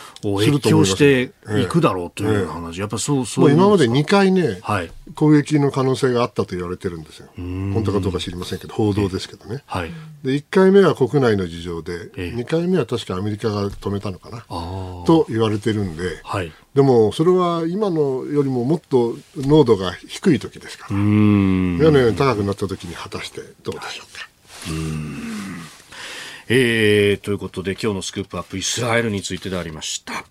[0.42, 3.52] 越境していくだろうという話、ええ、やっぱそう、そうう。
[3.52, 7.28] 今まで2回ね、はい、攻撃の可能性があったと言われてるんですよ。
[7.36, 9.62] 本当かどうか知りませんけど、報道ですけどね。
[9.66, 9.92] はい、
[10.24, 14.44] で1回目は国内の事情で、ええ、2回目は確かアメリカが止めたのかな、
[15.06, 24.28] と言われてるんで、はい、でもそれは今のよりももっと濃度が低い時ですから、屋根より高くなった時に果たしてどうでしょうか。
[24.68, 24.74] う
[26.48, 30.24] えー、ということで今日のスクープアップイスラエルについてでありました。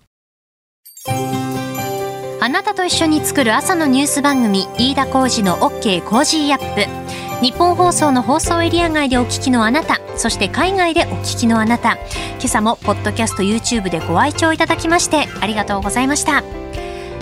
[2.42, 7.44] あなたと一緒に作る朝のニュース番組飯田浩二の OK コージーアップ。
[7.44, 11.96] ニッポン放送の放送エリア外でお聞きのあなたそして海外でお聞きのあなた。
[12.40, 16.42] 今朝もポッドキャスト YouTube でご愛聴いただきましてありがとうございました